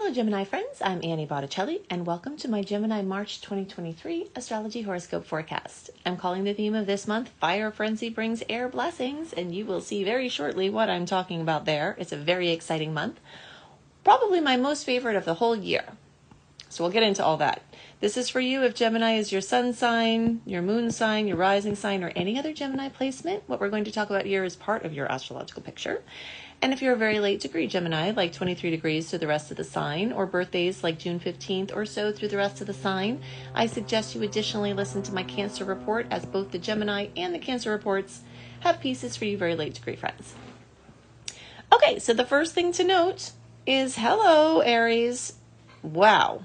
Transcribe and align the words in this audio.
Hello, 0.00 0.14
Gemini 0.14 0.44
friends. 0.44 0.80
I'm 0.80 1.00
Annie 1.02 1.26
Botticelli, 1.26 1.80
and 1.90 2.06
welcome 2.06 2.36
to 2.36 2.48
my 2.48 2.62
Gemini 2.62 3.02
March 3.02 3.40
2023 3.40 4.28
astrology 4.36 4.82
horoscope 4.82 5.26
forecast. 5.26 5.90
I'm 6.06 6.16
calling 6.16 6.44
the 6.44 6.54
theme 6.54 6.76
of 6.76 6.86
this 6.86 7.08
month 7.08 7.30
Fire 7.40 7.72
Frenzy 7.72 8.08
Brings 8.08 8.44
Air 8.48 8.68
Blessings, 8.68 9.32
and 9.32 9.52
you 9.52 9.66
will 9.66 9.80
see 9.80 10.04
very 10.04 10.28
shortly 10.28 10.70
what 10.70 10.88
I'm 10.88 11.04
talking 11.04 11.40
about 11.40 11.64
there. 11.64 11.96
It's 11.98 12.12
a 12.12 12.16
very 12.16 12.50
exciting 12.50 12.94
month, 12.94 13.18
probably 14.04 14.40
my 14.40 14.56
most 14.56 14.84
favorite 14.84 15.16
of 15.16 15.24
the 15.24 15.34
whole 15.34 15.56
year. 15.56 15.84
So 16.68 16.84
we'll 16.84 16.92
get 16.92 17.02
into 17.02 17.24
all 17.24 17.38
that. 17.38 17.62
This 17.98 18.16
is 18.16 18.28
for 18.28 18.40
you 18.40 18.62
if 18.62 18.76
Gemini 18.76 19.14
is 19.14 19.32
your 19.32 19.40
sun 19.40 19.72
sign, 19.72 20.42
your 20.46 20.62
moon 20.62 20.92
sign, 20.92 21.26
your 21.26 21.36
rising 21.36 21.74
sign, 21.74 22.04
or 22.04 22.12
any 22.14 22.38
other 22.38 22.52
Gemini 22.52 22.88
placement. 22.88 23.42
What 23.48 23.58
we're 23.58 23.68
going 23.68 23.84
to 23.84 23.92
talk 23.92 24.10
about 24.10 24.26
here 24.26 24.44
is 24.44 24.54
part 24.54 24.84
of 24.84 24.92
your 24.92 25.10
astrological 25.10 25.62
picture. 25.62 26.02
And 26.60 26.72
if 26.72 26.82
you're 26.82 26.94
a 26.94 26.96
very 26.96 27.20
late 27.20 27.40
degree 27.40 27.68
Gemini, 27.68 28.10
like 28.10 28.32
23 28.32 28.70
degrees 28.70 29.10
to 29.10 29.18
the 29.18 29.28
rest 29.28 29.52
of 29.52 29.56
the 29.56 29.64
sign, 29.64 30.10
or 30.10 30.26
birthdays 30.26 30.82
like 30.82 30.98
June 30.98 31.20
15th 31.20 31.74
or 31.74 31.86
so 31.86 32.10
through 32.10 32.28
the 32.28 32.36
rest 32.36 32.60
of 32.60 32.66
the 32.66 32.74
sign, 32.74 33.20
I 33.54 33.66
suggest 33.66 34.16
you 34.16 34.22
additionally 34.24 34.72
listen 34.72 35.02
to 35.04 35.14
my 35.14 35.22
Cancer 35.22 35.64
report, 35.64 36.08
as 36.10 36.26
both 36.26 36.50
the 36.50 36.58
Gemini 36.58 37.08
and 37.16 37.32
the 37.32 37.38
Cancer 37.38 37.70
reports 37.70 38.22
have 38.60 38.80
pieces 38.80 39.16
for 39.16 39.24
you 39.24 39.38
very 39.38 39.54
late 39.54 39.74
degree 39.74 39.94
friends. 39.94 40.34
Okay, 41.72 42.00
so 42.00 42.12
the 42.12 42.26
first 42.26 42.54
thing 42.54 42.72
to 42.72 42.82
note 42.82 43.30
is 43.64 43.96
hello, 43.96 44.58
Aries. 44.60 45.34
Wow. 45.82 46.44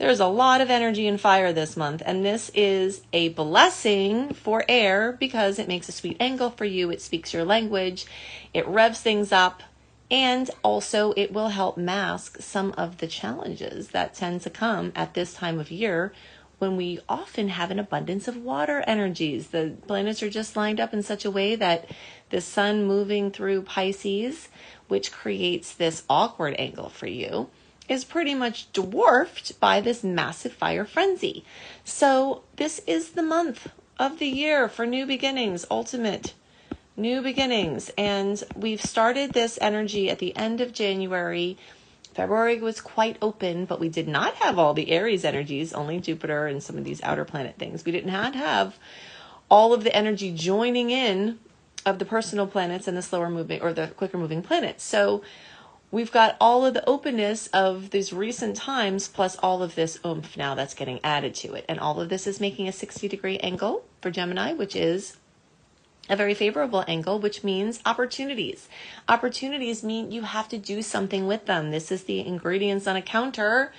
There's 0.00 0.18
a 0.18 0.26
lot 0.28 0.62
of 0.62 0.70
energy 0.70 1.06
and 1.06 1.20
fire 1.20 1.52
this 1.52 1.76
month, 1.76 2.02
and 2.06 2.24
this 2.24 2.50
is 2.54 3.02
a 3.12 3.28
blessing 3.28 4.32
for 4.32 4.64
air 4.66 5.12
because 5.12 5.58
it 5.58 5.68
makes 5.68 5.90
a 5.90 5.92
sweet 5.92 6.16
angle 6.18 6.48
for 6.48 6.64
you. 6.64 6.90
It 6.90 7.02
speaks 7.02 7.34
your 7.34 7.44
language, 7.44 8.06
it 8.54 8.66
revs 8.66 9.02
things 9.02 9.30
up, 9.30 9.62
and 10.10 10.50
also 10.64 11.12
it 11.18 11.34
will 11.34 11.50
help 11.50 11.76
mask 11.76 12.40
some 12.40 12.72
of 12.78 12.96
the 12.96 13.06
challenges 13.06 13.88
that 13.88 14.14
tend 14.14 14.40
to 14.40 14.48
come 14.48 14.90
at 14.96 15.12
this 15.12 15.34
time 15.34 15.60
of 15.60 15.70
year 15.70 16.14
when 16.58 16.78
we 16.78 17.00
often 17.06 17.50
have 17.50 17.70
an 17.70 17.78
abundance 17.78 18.26
of 18.26 18.38
water 18.38 18.82
energies. 18.86 19.48
The 19.48 19.74
planets 19.86 20.22
are 20.22 20.30
just 20.30 20.56
lined 20.56 20.80
up 20.80 20.94
in 20.94 21.02
such 21.02 21.26
a 21.26 21.30
way 21.30 21.56
that 21.56 21.90
the 22.30 22.40
sun 22.40 22.86
moving 22.86 23.30
through 23.30 23.64
Pisces, 23.64 24.48
which 24.88 25.12
creates 25.12 25.74
this 25.74 26.04
awkward 26.08 26.54
angle 26.58 26.88
for 26.88 27.06
you 27.06 27.50
is 27.88 28.04
pretty 28.04 28.34
much 28.34 28.72
dwarfed 28.72 29.58
by 29.60 29.80
this 29.80 30.04
massive 30.04 30.52
fire 30.52 30.84
frenzy. 30.84 31.44
So, 31.84 32.42
this 32.56 32.80
is 32.86 33.10
the 33.10 33.22
month 33.22 33.68
of 33.98 34.18
the 34.18 34.28
year 34.28 34.68
for 34.68 34.86
new 34.86 35.06
beginnings, 35.06 35.66
ultimate 35.70 36.34
new 36.96 37.22
beginnings. 37.22 37.90
And 37.98 38.42
we've 38.54 38.80
started 38.80 39.32
this 39.32 39.58
energy 39.60 40.10
at 40.10 40.18
the 40.18 40.36
end 40.36 40.60
of 40.60 40.72
January. 40.72 41.56
February 42.14 42.60
was 42.60 42.80
quite 42.80 43.16
open, 43.22 43.64
but 43.64 43.80
we 43.80 43.88
did 43.88 44.08
not 44.08 44.34
have 44.36 44.58
all 44.58 44.74
the 44.74 44.90
Aries 44.90 45.24
energies, 45.24 45.72
only 45.72 46.00
Jupiter 46.00 46.46
and 46.46 46.62
some 46.62 46.76
of 46.76 46.84
these 46.84 47.02
outer 47.02 47.24
planet 47.24 47.56
things. 47.58 47.84
We 47.84 47.92
did 47.92 48.06
not 48.06 48.34
have 48.34 48.78
all 49.50 49.72
of 49.72 49.84
the 49.84 49.94
energy 49.94 50.32
joining 50.32 50.90
in 50.90 51.38
of 51.86 51.98
the 51.98 52.04
personal 52.04 52.46
planets 52.46 52.86
and 52.86 52.96
the 52.96 53.02
slower 53.02 53.30
moving 53.30 53.62
or 53.62 53.72
the 53.72 53.88
quicker 53.88 54.18
moving 54.18 54.42
planets. 54.42 54.84
So 54.84 55.22
we've 55.90 56.12
got 56.12 56.36
all 56.40 56.64
of 56.64 56.74
the 56.74 56.88
openness 56.88 57.48
of 57.48 57.90
these 57.90 58.12
recent 58.12 58.56
times 58.56 59.08
plus 59.08 59.36
all 59.42 59.62
of 59.62 59.74
this 59.74 59.98
oomph 60.04 60.36
now 60.36 60.54
that's 60.54 60.74
getting 60.74 61.00
added 61.04 61.34
to 61.34 61.54
it. 61.54 61.64
And 61.68 61.80
all 61.80 62.00
of 62.00 62.08
this 62.08 62.26
is 62.26 62.40
making 62.40 62.68
a 62.68 62.72
60 62.72 63.08
degree 63.08 63.38
angle 63.38 63.84
for 64.00 64.10
Gemini, 64.10 64.52
which 64.52 64.76
is 64.76 65.16
a 66.08 66.16
very 66.16 66.34
favorable 66.34 66.84
angle, 66.88 67.18
which 67.18 67.44
means 67.44 67.80
opportunities. 67.86 68.68
Opportunities 69.08 69.84
mean 69.84 70.10
you 70.10 70.22
have 70.22 70.48
to 70.48 70.58
do 70.58 70.82
something 70.82 71.26
with 71.26 71.46
them. 71.46 71.70
This 71.70 71.92
is 71.92 72.04
the 72.04 72.26
ingredients 72.26 72.86
on 72.86 72.96
a 72.96 73.02
counter 73.02 73.72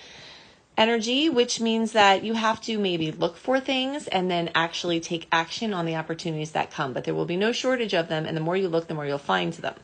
energy, 0.77 1.29
which 1.29 1.59
means 1.59 1.91
that 1.91 2.23
you 2.23 2.33
have 2.33 2.61
to 2.61 2.79
maybe 2.79 3.11
look 3.11 3.35
for 3.35 3.59
things 3.59 4.07
and 4.07 4.31
then 4.31 4.49
actually 4.55 4.99
take 4.99 5.27
action 5.31 5.73
on 5.73 5.85
the 5.85 5.95
opportunities 5.95 6.51
that 6.51 6.71
come. 6.71 6.94
But 6.94 7.03
there 7.03 7.13
will 7.13 7.25
be 7.25 7.35
no 7.35 7.51
shortage 7.51 7.94
of 7.94 8.07
them. 8.07 8.25
And 8.25 8.35
the 8.38 8.41
more 8.41 8.55
you 8.55 8.69
look, 8.69 8.88
the 8.88 8.94
more 8.94 9.05
you'll 9.05 9.17
find 9.17 9.51
them. 9.53 9.75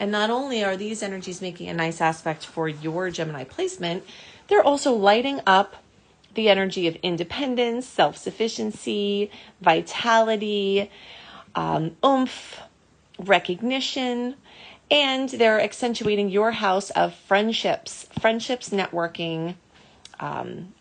And 0.00 0.12
not 0.12 0.30
only 0.30 0.62
are 0.64 0.76
these 0.76 1.02
energies 1.02 1.42
making 1.42 1.68
a 1.68 1.74
nice 1.74 2.00
aspect 2.00 2.46
for 2.46 2.68
your 2.68 3.10
Gemini 3.10 3.44
placement, 3.44 4.04
they're 4.48 4.62
also 4.62 4.92
lighting 4.92 5.40
up 5.46 5.76
the 6.34 6.48
energy 6.48 6.86
of 6.86 6.96
independence, 6.96 7.86
self 7.86 8.16
sufficiency, 8.16 9.30
vitality, 9.60 10.90
um, 11.54 11.96
oomph, 12.04 12.60
recognition, 13.18 14.36
and 14.90 15.28
they're 15.30 15.60
accentuating 15.60 16.28
your 16.28 16.52
house 16.52 16.90
of 16.90 17.14
friendships, 17.14 18.06
friendships, 18.20 18.70
networking, 18.70 19.56
um, 20.20 20.72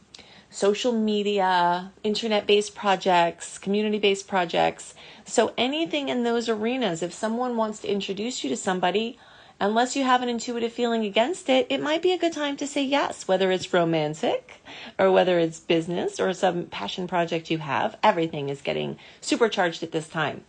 social 0.50 0.92
media, 0.92 1.92
internet 2.04 2.48
based 2.48 2.76
projects, 2.76 3.58
community 3.58 4.00
based 4.00 4.28
projects. 4.28 4.94
So, 5.26 5.54
anything 5.58 6.10
in 6.10 6.24
those 6.24 6.50
arenas, 6.50 7.02
if 7.02 7.14
someone 7.14 7.58
wants 7.58 7.80
to 7.80 7.92
introduce 7.92 8.44
you 8.44 8.50
to 8.50 8.58
somebody, 8.58 9.18
unless 9.60 9.96
you 9.96 10.04
have 10.04 10.22
an 10.22 10.30
intuitive 10.30 10.72
feeling 10.72 11.04
against 11.04 11.50
it, 11.50 11.68
it 11.70 11.82
might 11.82 12.02
be 12.02 12.12
a 12.12 12.18
good 12.18 12.34
time 12.34 12.56
to 12.58 12.68
say 12.68 12.84
yes, 12.84 13.28
whether 13.28 13.52
it's 13.52 13.74
romantic 13.74 14.62
or 14.98 15.12
whether 15.12 15.40
it's 15.40 15.60
business 15.60 16.20
or 16.20 16.34
some 16.34 16.66
passion 16.66 17.08
project 17.08 17.50
you 17.50 17.58
have. 17.58 17.98
Everything 18.04 18.50
is 18.50 18.62
getting 18.62 18.98
supercharged 19.22 19.84
at 19.84 19.92
this 19.92 20.08
time. 20.08 20.44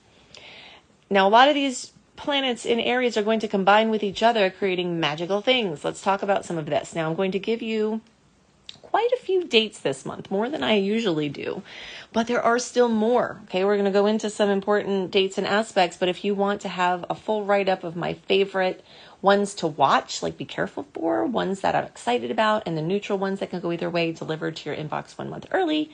Now, 1.11 1.27
a 1.27 1.31
lot 1.31 1.49
of 1.49 1.55
these 1.55 1.93
planets 2.17 2.67
in 2.67 2.81
Aries 2.81 3.17
are 3.17 3.23
going 3.23 3.41
to 3.41 3.49
combine 3.49 3.91
with 3.91 4.03
each 4.03 4.23
other, 4.23 4.51
creating 4.51 5.01
magical 5.01 5.41
things. 5.41 5.85
Let's 5.85 6.03
talk 6.03 6.23
about 6.23 6.45
some 6.45 6.59
of 6.59 6.67
this. 6.67 6.95
Now, 6.95 7.09
I'm 7.09 7.17
going 7.17 7.33
to 7.33 7.39
give 7.39 7.63
you 7.63 8.03
quite 8.91 9.11
a 9.13 9.23
few 9.23 9.45
dates 9.45 9.81
this 9.81 10.07
month, 10.07 10.31
more 10.31 10.49
than 10.49 10.63
I 10.63 10.75
usually 10.75 11.29
do. 11.29 11.63
But 12.13 12.27
there 12.27 12.43
are 12.43 12.59
still 12.59 12.89
more. 12.89 13.41
Okay, 13.45 13.65
we're 13.65 13.77
going 13.77 13.85
to 13.85 13.91
go 13.91 14.07
into 14.07 14.31
some 14.31 14.49
important 14.49 15.11
dates 15.11 15.37
and 15.37 15.47
aspects. 15.47 15.99
But 15.99 16.09
if 16.09 16.25
you 16.25 16.35
want 16.35 16.63
to 16.63 16.69
have 16.69 17.05
a 17.11 17.15
full 17.15 17.45
write 17.45 17.69
up 17.69 17.85
of 17.85 17.97
my 17.97 18.15
favorite 18.15 18.83
ones 19.21 19.55
to 19.57 19.67
watch, 19.67 20.23
like 20.23 20.39
be 20.39 20.47
careful 20.47 20.87
for, 20.95 21.27
ones 21.27 21.61
that 21.61 21.75
I'm 21.75 21.85
excited 21.85 22.31
about, 22.31 22.63
and 22.65 22.79
the 22.79 22.83
neutral 22.83 23.19
ones 23.19 23.41
that 23.41 23.51
can 23.51 23.61
go 23.61 23.73
either 23.73 23.91
way 23.91 24.13
delivered 24.13 24.57
to 24.57 24.71
your 24.71 24.79
inbox 24.79 25.19
one 25.19 25.29
month 25.29 25.47
early, 25.51 25.91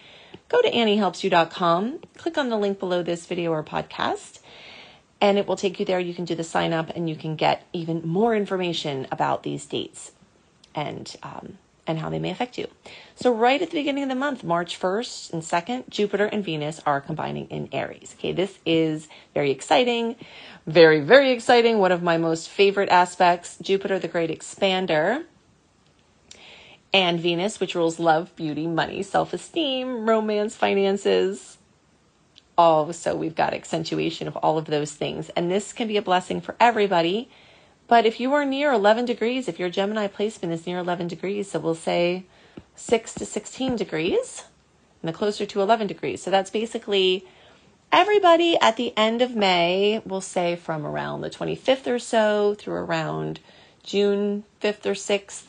go 0.48 0.62
to 0.62 0.70
AnnieHelpsYou.com, 0.70 2.00
click 2.16 2.38
on 2.38 2.48
the 2.48 2.56
link 2.56 2.78
below 2.78 3.02
this 3.02 3.26
video 3.26 3.50
or 3.50 3.64
podcast, 3.64 4.38
and 5.20 5.36
it 5.36 5.48
will 5.48 5.56
take 5.56 5.80
you 5.80 5.86
there. 5.86 5.98
You 5.98 6.14
can 6.14 6.26
do 6.26 6.34
the 6.36 6.44
sign 6.44 6.72
up 6.72 6.90
and 6.94 7.08
you 7.08 7.16
can 7.16 7.34
get 7.34 7.66
even 7.72 8.06
more 8.06 8.36
information 8.36 9.08
about 9.10 9.42
these 9.42 9.66
dates. 9.66 10.12
And 10.74 11.14
um, 11.22 11.58
and 11.86 11.98
how 11.98 12.08
they 12.08 12.18
may 12.18 12.30
affect 12.30 12.58
you. 12.58 12.66
So, 13.14 13.32
right 13.32 13.60
at 13.60 13.70
the 13.70 13.76
beginning 13.76 14.04
of 14.04 14.08
the 14.08 14.14
month, 14.14 14.42
March 14.42 14.78
1st 14.78 15.32
and 15.32 15.42
2nd, 15.42 15.88
Jupiter 15.88 16.26
and 16.26 16.44
Venus 16.44 16.80
are 16.86 17.00
combining 17.00 17.46
in 17.48 17.68
Aries. 17.72 18.14
Okay, 18.18 18.32
this 18.32 18.58
is 18.64 19.08
very 19.34 19.50
exciting, 19.50 20.16
very, 20.66 21.00
very 21.00 21.30
exciting. 21.32 21.78
One 21.78 21.92
of 21.92 22.02
my 22.02 22.16
most 22.16 22.48
favorite 22.48 22.88
aspects 22.88 23.58
Jupiter, 23.60 23.98
the 23.98 24.08
great 24.08 24.30
expander, 24.30 25.24
and 26.92 27.18
Venus, 27.20 27.60
which 27.60 27.74
rules 27.74 27.98
love, 27.98 28.34
beauty, 28.36 28.66
money, 28.66 29.02
self 29.02 29.32
esteem, 29.32 30.08
romance, 30.08 30.54
finances. 30.54 31.58
All 32.56 32.92
so 32.92 33.16
we've 33.16 33.34
got 33.34 33.52
accentuation 33.52 34.28
of 34.28 34.36
all 34.36 34.58
of 34.58 34.66
those 34.66 34.92
things. 34.92 35.28
And 35.30 35.50
this 35.50 35.72
can 35.72 35.88
be 35.88 35.96
a 35.96 36.02
blessing 36.02 36.40
for 36.40 36.54
everybody 36.60 37.28
but 37.94 38.06
if 38.06 38.18
you 38.18 38.34
are 38.34 38.44
near 38.44 38.72
11 38.72 39.04
degrees, 39.04 39.46
if 39.46 39.60
your 39.60 39.70
Gemini 39.70 40.08
placement 40.08 40.52
is 40.52 40.66
near 40.66 40.78
11 40.78 41.06
degrees, 41.06 41.52
so 41.52 41.60
we'll 41.60 41.76
say 41.76 42.24
6 42.74 43.14
to 43.14 43.24
16 43.24 43.76
degrees, 43.76 44.42
and 45.00 45.08
the 45.08 45.12
closer 45.12 45.46
to 45.46 45.62
11 45.62 45.86
degrees. 45.86 46.20
So 46.20 46.28
that's 46.28 46.50
basically 46.50 47.24
everybody 47.92 48.58
at 48.60 48.76
the 48.76 48.92
end 48.96 49.22
of 49.22 49.36
May, 49.36 50.02
we'll 50.04 50.20
say 50.20 50.56
from 50.56 50.84
around 50.84 51.20
the 51.20 51.30
25th 51.30 51.86
or 51.86 52.00
so 52.00 52.56
through 52.58 52.74
around 52.74 53.38
June 53.84 54.42
5th 54.60 54.86
or 54.86 54.94
6th. 54.94 55.44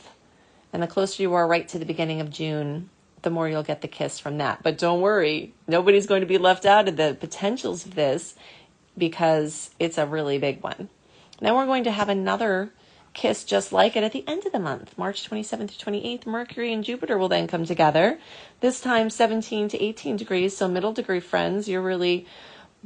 And 0.71 0.83
the 0.83 0.87
closer 0.87 1.23
you 1.23 1.33
are 1.33 1.47
right 1.47 1.67
to 1.69 1.79
the 1.79 1.83
beginning 1.83 2.21
of 2.21 2.29
June, 2.29 2.91
the 3.23 3.31
more 3.31 3.49
you'll 3.49 3.63
get 3.63 3.81
the 3.81 3.87
kiss 3.87 4.19
from 4.19 4.37
that. 4.37 4.61
But 4.61 4.77
don't 4.77 5.01
worry, 5.01 5.55
nobody's 5.67 6.05
going 6.05 6.21
to 6.21 6.27
be 6.27 6.37
left 6.37 6.67
out 6.67 6.87
of 6.87 6.95
the 6.95 7.17
potentials 7.19 7.87
of 7.87 7.95
this 7.95 8.35
because 8.95 9.71
it's 9.79 9.97
a 9.97 10.05
really 10.05 10.37
big 10.37 10.61
one. 10.61 10.89
Then 11.39 11.55
we're 11.55 11.65
going 11.65 11.83
to 11.85 11.91
have 11.91 12.09
another 12.09 12.71
kiss 13.13 13.43
just 13.43 13.71
like 13.71 13.95
it 13.95 14.03
at 14.03 14.11
the 14.11 14.27
end 14.27 14.45
of 14.45 14.51
the 14.51 14.59
month, 14.59 14.97
March 14.97 15.27
27th 15.27 15.77
to 15.77 15.85
28th. 15.85 16.25
Mercury 16.25 16.71
and 16.71 16.83
Jupiter 16.83 17.17
will 17.17 17.29
then 17.29 17.47
come 17.47 17.65
together, 17.65 18.19
this 18.59 18.79
time 18.79 19.09
17 19.09 19.69
to 19.69 19.83
18 19.83 20.17
degrees. 20.17 20.55
So, 20.55 20.67
middle 20.67 20.93
degree 20.93 21.19
friends, 21.19 21.67
you're 21.67 21.81
really 21.81 22.27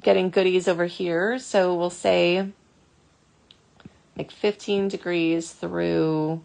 getting 0.02 0.30
goodies 0.30 0.68
over 0.68 0.86
here. 0.86 1.40
So, 1.40 1.76
we'll 1.76 1.90
say 1.90 2.52
like 4.18 4.32
15 4.32 4.88
degrees 4.88 5.52
through 5.52 6.44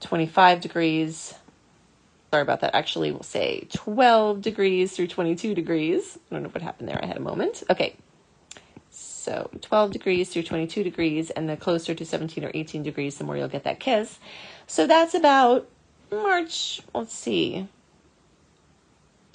25 0.00 0.60
degrees. 0.60 1.34
Sorry 2.30 2.42
about 2.42 2.60
that. 2.60 2.74
Actually, 2.74 3.10
we'll 3.10 3.22
say 3.22 3.66
12 3.72 4.40
degrees 4.40 4.92
through 4.92 5.08
22 5.08 5.54
degrees. 5.54 6.18
I 6.30 6.34
don't 6.34 6.44
know 6.44 6.48
what 6.48 6.62
happened 6.62 6.88
there. 6.88 7.00
I 7.02 7.06
had 7.06 7.16
a 7.16 7.20
moment. 7.20 7.64
Okay. 7.68 7.96
So 9.30 9.48
12 9.60 9.92
degrees 9.92 10.28
through 10.28 10.42
22 10.42 10.82
degrees, 10.82 11.30
and 11.30 11.48
the 11.48 11.56
closer 11.56 11.94
to 11.94 12.04
17 12.04 12.44
or 12.44 12.50
18 12.52 12.82
degrees, 12.82 13.16
the 13.16 13.22
more 13.22 13.36
you'll 13.36 13.46
get 13.46 13.62
that 13.62 13.78
kiss. 13.78 14.18
So 14.66 14.88
that's 14.88 15.14
about 15.14 15.68
March, 16.10 16.80
let's 16.92 17.14
see, 17.14 17.68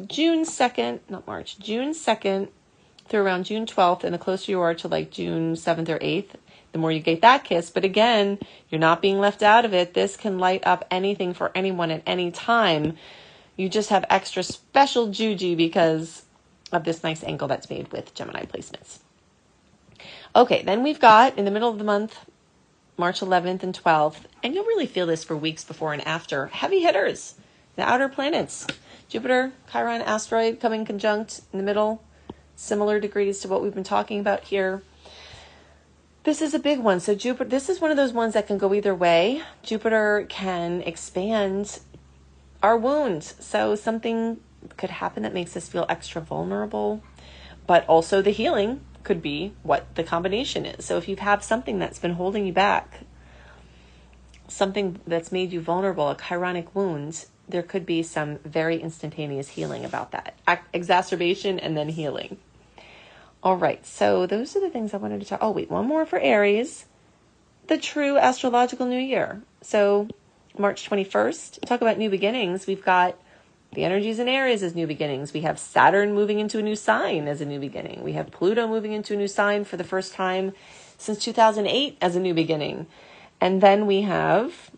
June 0.06 0.44
2nd, 0.44 1.00
not 1.08 1.26
March, 1.26 1.58
June 1.60 1.92
2nd 1.92 2.50
through 3.08 3.22
around 3.22 3.46
June 3.46 3.66
12th, 3.66 4.04
and 4.04 4.14
the 4.14 4.18
closer 4.18 4.52
you 4.52 4.60
are 4.60 4.76
to 4.76 4.90
like 4.90 5.12
June 5.12 5.54
7th 5.54 5.88
or 5.88 6.00
8th, 6.00 6.32
the 6.74 6.78
more 6.78 6.92
you 6.92 7.00
get 7.00 7.22
that 7.22 7.46
kiss. 7.46 7.70
But 7.70 7.86
again, 7.86 8.38
you're 8.70 8.82
not 8.82 9.02
being 9.02 9.20
left 9.20 9.42
out 9.42 9.64
of 9.64 9.74
it. 9.74 9.94
This 9.94 10.18
can 10.18 10.40
light 10.40 10.68
up 10.68 10.84
anything 10.92 11.34
for 11.34 11.54
anyone 11.56 11.90
at 11.90 12.04
any 12.06 12.32
time. 12.32 12.98
You 13.56 13.70
just 13.70 13.92
have 13.92 14.04
extra 14.10 14.44
special 14.44 15.08
juju 15.08 15.56
because 15.56 16.24
of 16.74 16.84
this 16.84 17.02
nice 17.02 17.24
angle 17.24 17.48
that's 17.48 17.70
made 17.70 17.94
with 17.94 18.14
Gemini 18.14 18.44
placements. 18.44 19.00
Okay, 20.36 20.64
then 20.64 20.84
we've 20.84 21.00
got 21.00 21.38
in 21.38 21.46
the 21.46 21.52
middle 21.52 21.70
of 21.70 21.78
the 21.78 21.86
month, 21.86 22.26
March 22.98 23.22
11th 23.22 23.64
and 23.64 23.74
12th, 23.74 24.24
and 24.44 24.54
you'll 24.54 24.66
really 24.66 24.86
feel 24.86 25.06
this 25.06 25.24
for 25.24 25.38
weeks 25.38 25.64
before 25.64 25.94
and 25.94 26.06
after. 26.06 26.48
Heavy 26.48 26.82
hitters, 26.82 27.36
the 27.78 27.84
outer 27.84 28.10
planets. 28.10 28.68
Jupiter, 29.08 29.54
Chiron 29.72 30.02
asteroid 30.02 30.60
coming 30.60 30.84
conjunct 30.84 31.40
in 31.54 31.60
the 31.60 31.64
middle, 31.64 32.04
similar 32.54 33.00
degrees 33.00 33.40
to 33.40 33.48
what 33.48 33.64
we've 33.64 33.74
been 33.74 33.86
talking 33.86 34.20
about 34.20 34.44
here. 34.44 34.84
This 36.24 36.42
is 36.42 36.54
a 36.54 36.60
big 36.60 36.80
one. 36.80 37.00
So 37.00 37.16
Jupiter, 37.16 37.50
this 37.50 37.70
is 37.70 37.80
one 37.80 37.92
of 37.92 37.96
those 37.96 38.12
ones 38.12 38.34
that 38.34 38.46
can 38.46 38.58
go 38.58 38.74
either 38.74 38.94
way. 38.94 39.42
Jupiter 39.64 40.26
can 40.28 40.82
expand 40.82 41.80
our 42.62 42.76
wounds. 42.76 43.36
So 43.40 43.76
something 43.76 44.42
could 44.76 44.90
happen 44.90 45.24
that 45.24 45.34
makes 45.34 45.56
us 45.56 45.70
feel 45.70 45.86
extra 45.88 46.22
vulnerable, 46.22 47.02
but 47.66 47.88
also 47.88 48.22
the 48.22 48.32
healing 48.32 48.82
could 49.06 49.22
be 49.22 49.54
what 49.64 49.96
the 49.96 50.04
combination 50.04 50.66
is. 50.66 50.84
So 50.84 50.98
if 50.98 51.08
you 51.08 51.16
have 51.16 51.44
something 51.44 51.80
that's 51.80 52.00
been 52.00 52.14
holding 52.14 52.46
you 52.46 52.52
back, 52.52 53.06
something 54.48 55.00
that's 55.08 55.32
made 55.32 55.54
you 55.54 55.62
vulnerable, 55.62 56.10
a 56.10 56.16
chironic 56.16 56.68
wound, 56.74 57.26
there 57.48 57.64
could 57.64 57.86
be 57.86 58.04
some 58.04 58.40
very 58.40 58.82
instantaneous 58.82 59.50
healing 59.50 59.86
about 59.86 60.12
that. 60.12 60.36
Exacerbation 60.74 61.60
and 61.60 61.78
then 61.78 61.90
healing. 61.90 62.38
All 63.44 63.58
right, 63.58 63.86
so 63.86 64.26
those 64.26 64.56
are 64.56 64.60
the 64.60 64.72
things 64.72 64.94
I 64.94 64.98
wanted 64.98 65.22
to 65.22 65.28
talk. 65.28 65.40
Oh, 65.42 65.52
wait, 65.52 65.70
one 65.70 65.86
more 65.86 66.06
for 66.06 66.20
Aries. 66.20 66.86
The 67.68 67.78
true 67.78 68.18
astrological 68.18 68.88
new 68.88 69.00
year. 69.00 69.42
So, 69.62 70.08
March 70.58 70.90
21st, 70.90 71.62
talk 71.62 71.82
about 71.82 72.00
new 72.00 72.10
beginnings. 72.10 72.66
We've 72.66 72.84
got 72.84 73.20
the 73.76 73.84
energies 73.84 74.20
in 74.20 74.28
Aries 74.28 74.64
as 74.64 74.74
new 74.74 74.88
beginnings. 74.88 75.34
We 75.34 75.42
have 75.42 75.60
Saturn 75.60 76.14
moving 76.14 76.40
into 76.40 76.58
a 76.58 76.64
new 76.64 76.76
sign 76.76 77.28
as 77.28 77.42
a 77.42 77.46
new 77.46 77.60
beginning. 77.60 78.04
We 78.04 78.14
have 78.14 78.32
Pluto 78.32 78.68
moving 78.68 78.94
into 78.94 79.14
a 79.14 79.18
new 79.18 79.28
sign 79.28 79.66
for 79.66 79.78
the 79.78 79.84
first 79.84 80.14
time 80.14 80.54
since 80.98 81.20
2008 81.20 81.98
as 82.02 82.16
a 82.16 82.20
new 82.20 82.34
beginning. 82.34 82.88
And 83.40 83.62
then 83.62 83.86
we 83.86 84.02
have 84.02 84.72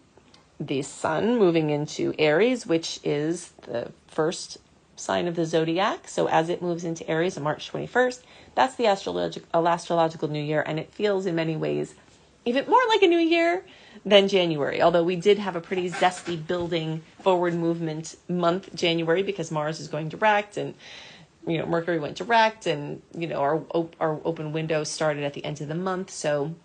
the 0.59 0.81
Sun 0.81 1.37
moving 1.37 1.69
into 1.69 2.13
Aries, 2.17 2.65
which 2.65 2.99
is 3.03 3.53
the 3.61 3.91
first 4.07 4.57
sign 4.95 5.27
of 5.27 5.35
the 5.35 5.45
zodiac. 5.45 6.07
So 6.07 6.27
as 6.27 6.49
it 6.49 6.61
moves 6.61 6.83
into 6.83 7.07
Aries 7.07 7.37
on 7.37 7.43
March 7.43 7.71
21st, 7.71 8.21
that's 8.55 8.75
the 8.75 8.87
astrological 8.87 9.67
astrological 9.67 10.27
new 10.27 10.43
year, 10.43 10.63
and 10.65 10.79
it 10.79 10.91
feels 10.91 11.25
in 11.27 11.35
many 11.35 11.55
ways 11.55 11.93
even 12.47 12.65
more 12.67 12.81
like 12.89 13.01
a 13.01 13.07
new 13.07 13.17
year 13.17 13.63
than 14.05 14.27
January. 14.27 14.81
Although 14.81 15.03
we 15.03 15.17
did 15.17 15.37
have 15.37 15.55
a 15.55 15.61
pretty 15.61 15.89
zesty 15.89 16.35
building 16.45 17.03
forward 17.21 17.53
movement 17.53 18.15
month 18.29 18.73
January 18.73 19.21
because 19.21 19.51
Mars 19.51 19.79
is 19.79 19.87
going 19.87 20.07
direct 20.09 20.55
and 20.55 20.73
you 21.45 21.57
know 21.57 21.65
Mercury 21.65 21.99
went 21.99 22.15
direct 22.15 22.65
and 22.65 23.01
you 23.15 23.27
know 23.27 23.37
our 23.37 23.63
our 23.99 24.19
open 24.23 24.53
window 24.53 24.83
started 24.83 25.23
at 25.23 25.33
the 25.33 25.43
end 25.43 25.59
of 25.61 25.67
the 25.67 25.75
month. 25.75 26.09
So 26.09 26.55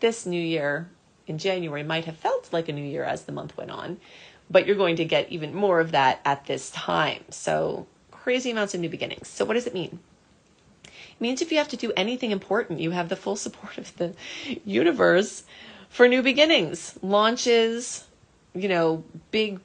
this 0.00 0.26
new 0.26 0.40
year 0.40 0.88
in 1.26 1.38
January 1.38 1.82
might 1.82 2.04
have 2.04 2.16
felt 2.16 2.52
like 2.52 2.68
a 2.68 2.72
new 2.72 2.84
year 2.84 3.04
as 3.04 3.24
the 3.24 3.32
month 3.32 3.56
went 3.56 3.70
on, 3.70 3.98
but 4.50 4.66
you're 4.66 4.76
going 4.76 4.96
to 4.96 5.04
get 5.04 5.30
even 5.30 5.54
more 5.54 5.80
of 5.80 5.90
that 5.90 6.20
at 6.24 6.46
this 6.46 6.70
time. 6.70 7.24
So 7.30 7.86
crazy 8.10 8.52
amounts 8.52 8.74
of 8.74 8.80
new 8.80 8.88
beginnings. 8.88 9.28
So 9.28 9.44
what 9.44 9.54
does 9.54 9.66
it 9.66 9.74
mean? 9.74 9.98
Means 11.22 11.40
if 11.40 11.50
you 11.50 11.58
have 11.58 11.68
to 11.68 11.76
do 11.76 11.92
anything 11.96 12.30
important, 12.30 12.80
you 12.80 12.90
have 12.90 13.08
the 13.08 13.16
full 13.16 13.36
support 13.36 13.78
of 13.78 13.96
the 13.96 14.14
universe 14.64 15.44
for 15.88 16.08
new 16.08 16.22
beginnings, 16.22 16.98
launches, 17.02 18.04
you 18.54 18.68
know, 18.68 19.04
big 19.30 19.60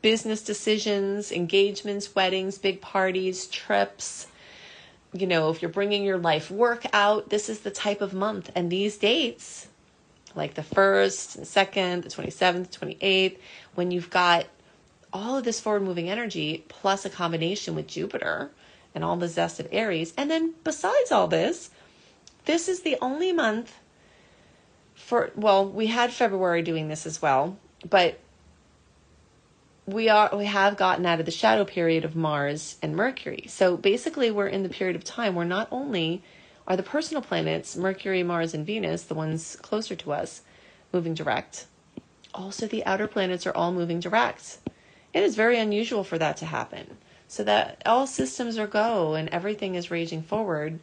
business 0.00 0.42
decisions, 0.42 1.32
engagements, 1.32 2.14
weddings, 2.14 2.58
big 2.58 2.80
parties, 2.80 3.46
trips. 3.48 4.26
You 5.12 5.26
know, 5.26 5.50
if 5.50 5.60
you're 5.60 5.70
bringing 5.70 6.04
your 6.04 6.18
life 6.18 6.50
work 6.50 6.86
out, 6.92 7.28
this 7.30 7.48
is 7.48 7.60
the 7.60 7.70
type 7.70 8.00
of 8.00 8.14
month. 8.14 8.50
And 8.54 8.70
these 8.70 8.96
dates, 8.96 9.66
like 10.34 10.54
the 10.54 10.62
1st, 10.62 11.34
the 11.36 11.42
2nd, 11.42 12.02
the 12.02 12.08
27th, 12.08 12.70
28th, 12.70 13.38
when 13.74 13.90
you've 13.90 14.10
got 14.10 14.46
all 15.12 15.38
of 15.38 15.44
this 15.44 15.58
forward 15.58 15.82
moving 15.82 16.10
energy 16.10 16.64
plus 16.68 17.04
a 17.04 17.10
combination 17.10 17.74
with 17.74 17.86
Jupiter, 17.86 18.50
and 18.96 19.04
all 19.04 19.16
the 19.16 19.28
zest 19.28 19.60
of 19.60 19.68
Aries. 19.70 20.14
And 20.16 20.30
then 20.30 20.54
besides 20.64 21.12
all 21.12 21.28
this, 21.28 21.70
this 22.46 22.66
is 22.66 22.80
the 22.80 22.96
only 23.02 23.30
month 23.30 23.78
for 24.94 25.30
well, 25.36 25.68
we 25.68 25.88
had 25.88 26.10
February 26.10 26.62
doing 26.62 26.88
this 26.88 27.04
as 27.04 27.20
well, 27.20 27.58
but 27.88 28.18
we 29.84 30.08
are 30.08 30.34
we 30.34 30.46
have 30.46 30.78
gotten 30.78 31.04
out 31.04 31.20
of 31.20 31.26
the 31.26 31.30
shadow 31.30 31.64
period 31.64 32.06
of 32.06 32.16
Mars 32.16 32.78
and 32.80 32.96
Mercury. 32.96 33.44
So 33.48 33.76
basically 33.76 34.30
we're 34.30 34.48
in 34.48 34.62
the 34.62 34.70
period 34.70 34.96
of 34.96 35.04
time 35.04 35.34
where 35.34 35.44
not 35.44 35.68
only 35.70 36.22
are 36.66 36.76
the 36.76 36.82
personal 36.82 37.22
planets, 37.22 37.76
Mercury, 37.76 38.22
Mars, 38.22 38.54
and 38.54 38.66
Venus, 38.66 39.02
the 39.02 39.14
ones 39.14 39.56
closer 39.60 39.94
to 39.94 40.12
us, 40.12 40.40
moving 40.90 41.12
direct, 41.12 41.66
also 42.34 42.66
the 42.66 42.84
outer 42.86 43.06
planets 43.06 43.46
are 43.46 43.54
all 43.54 43.72
moving 43.72 44.00
direct. 44.00 44.58
It 45.12 45.22
is 45.22 45.36
very 45.36 45.58
unusual 45.58 46.02
for 46.02 46.16
that 46.16 46.38
to 46.38 46.46
happen 46.46 46.96
so 47.28 47.44
that 47.44 47.82
all 47.86 48.06
systems 48.06 48.58
are 48.58 48.66
go 48.66 49.14
and 49.14 49.28
everything 49.30 49.74
is 49.74 49.90
raging 49.90 50.22
forward 50.22 50.78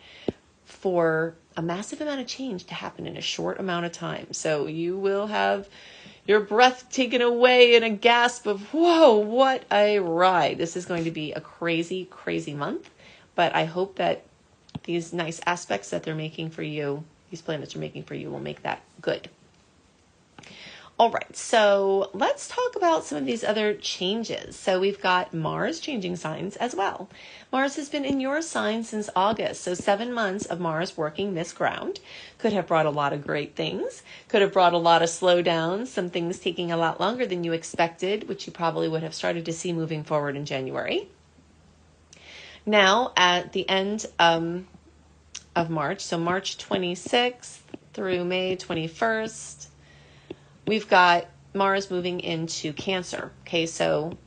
for 0.65 1.35
a 1.55 1.61
massive 1.61 2.01
amount 2.01 2.21
of 2.21 2.27
change 2.27 2.65
to 2.65 2.73
happen 2.73 3.05
in 3.05 3.17
a 3.17 3.21
short 3.21 3.59
amount 3.59 3.85
of 3.85 3.91
time. 3.91 4.27
So 4.31 4.67
you 4.67 4.97
will 4.97 5.27
have 5.27 5.67
your 6.25 6.39
breath 6.39 6.89
taken 6.89 7.21
away 7.21 7.75
in 7.75 7.83
a 7.83 7.89
gasp 7.89 8.47
of, 8.47 8.73
whoa, 8.73 9.17
what 9.17 9.63
a 9.71 9.99
ride. 9.99 10.57
This 10.57 10.75
is 10.75 10.85
going 10.85 11.03
to 11.03 11.11
be 11.11 11.33
a 11.33 11.41
crazy, 11.41 12.05
crazy 12.05 12.53
month. 12.53 12.89
But 13.35 13.53
I 13.55 13.65
hope 13.65 13.95
that 13.97 14.23
these 14.83 15.13
nice 15.13 15.41
aspects 15.45 15.89
that 15.89 16.03
they're 16.03 16.15
making 16.15 16.49
for 16.49 16.63
you, 16.63 17.03
these 17.29 17.41
planets 17.41 17.75
are 17.75 17.79
making 17.79 18.03
for 18.03 18.15
you, 18.15 18.29
will 18.29 18.39
make 18.39 18.63
that 18.63 18.81
good. 19.01 19.29
All 20.99 21.09
right, 21.09 21.35
so 21.35 22.11
let's 22.13 22.47
talk 22.47 22.75
about 22.75 23.03
some 23.03 23.17
of 23.17 23.25
these 23.25 23.43
other 23.43 23.73
changes. 23.73 24.55
So 24.55 24.79
we've 24.79 25.01
got 25.01 25.33
Mars 25.33 25.79
changing 25.79 26.17
signs 26.17 26.55
as 26.57 26.75
well. 26.75 27.09
Mars 27.51 27.77
has 27.77 27.89
been 27.89 28.05
in 28.05 28.19
your 28.19 28.43
sign 28.43 28.83
since 28.83 29.09
August, 29.15 29.63
so 29.63 29.73
seven 29.73 30.13
months 30.13 30.45
of 30.45 30.59
Mars 30.59 30.95
working 30.95 31.33
this 31.33 31.51
ground 31.51 31.99
could 32.37 32.53
have 32.53 32.67
brought 32.67 32.85
a 32.85 32.91
lot 32.91 33.11
of 33.11 33.25
great 33.25 33.55
things, 33.55 34.03
could 34.27 34.43
have 34.43 34.53
brought 34.53 34.73
a 34.73 34.77
lot 34.77 35.01
of 35.01 35.09
slowdowns, 35.09 35.87
some 35.87 36.11
things 36.11 36.37
taking 36.37 36.71
a 36.71 36.77
lot 36.77 36.99
longer 36.99 37.25
than 37.25 37.43
you 37.43 37.53
expected, 37.53 38.29
which 38.29 38.45
you 38.45 38.53
probably 38.53 38.87
would 38.87 39.01
have 39.01 39.15
started 39.15 39.45
to 39.45 39.53
see 39.53 39.73
moving 39.73 40.03
forward 40.03 40.35
in 40.35 40.45
January. 40.45 41.07
Now, 42.67 43.13
at 43.17 43.51
the 43.51 43.67
end 43.67 44.05
um, 44.19 44.67
of 45.55 45.71
March, 45.71 46.01
so 46.01 46.19
March 46.19 46.59
26th 46.59 47.57
through 47.93 48.23
May 48.25 48.55
21st, 48.55 49.67
we've 50.65 50.87
got 50.87 51.25
Mars 51.53 51.91
moving 51.91 52.19
into 52.19 52.73
Cancer. 52.73 53.31
Okay, 53.41 53.65
so 53.65 54.17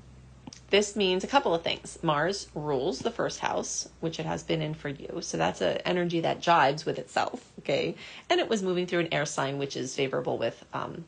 this 0.71 0.97
means 0.97 1.25
a 1.25 1.29
couple 1.29 1.55
of 1.55 1.63
things. 1.63 1.99
Mars 2.03 2.49
rules 2.55 3.01
the 3.01 3.11
first 3.11 3.41
house, 3.41 3.89
which 4.01 4.19
it 4.19 4.27
has 4.27 4.43
been 4.43 4.63
in 4.63 4.75
for 4.75 4.89
you. 4.89 5.21
So 5.21 5.37
that's 5.37 5.61
an 5.61 5.79
energy 5.79 6.21
that 6.21 6.41
jives 6.41 6.85
with 6.85 6.99
itself. 6.99 7.53
Okay, 7.61 7.95
and 8.29 8.41
it 8.41 8.49
was 8.49 8.63
moving 8.63 8.87
through 8.87 9.01
an 9.01 9.13
air 9.13 9.27
sign, 9.27 9.59
which 9.59 9.77
is 9.77 9.95
favorable 9.95 10.39
with 10.39 10.65
um, 10.73 11.05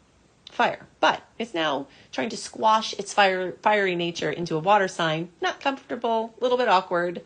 fire. 0.51 0.87
But 1.01 1.23
it's 1.39 1.55
now 1.55 1.87
trying 2.13 2.31
to 2.31 2.37
squash 2.37 2.93
its 2.95 3.13
fire 3.13 3.53
fiery 3.63 3.97
nature 3.97 4.31
into 4.31 4.57
a 4.57 4.61
water 4.61 4.89
sign. 4.89 5.31
Not 5.41 5.61
comfortable, 5.61 6.35
a 6.39 6.43
little 6.43 6.59
bit 6.59 6.69
awkward. 6.69 7.23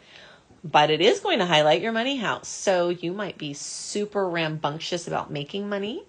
But 0.65 0.91
it 0.91 1.01
is 1.01 1.19
going 1.19 1.41
to 1.41 1.47
highlight 1.47 1.83
your 1.83 1.91
money 1.91 2.19
house. 2.19 2.47
So 2.47 2.91
you 2.91 3.13
might 3.13 3.37
be 3.37 3.53
super 3.53 4.29
rambunctious 4.29 5.09
about 5.09 5.29
making 5.29 5.69
money 5.69 6.05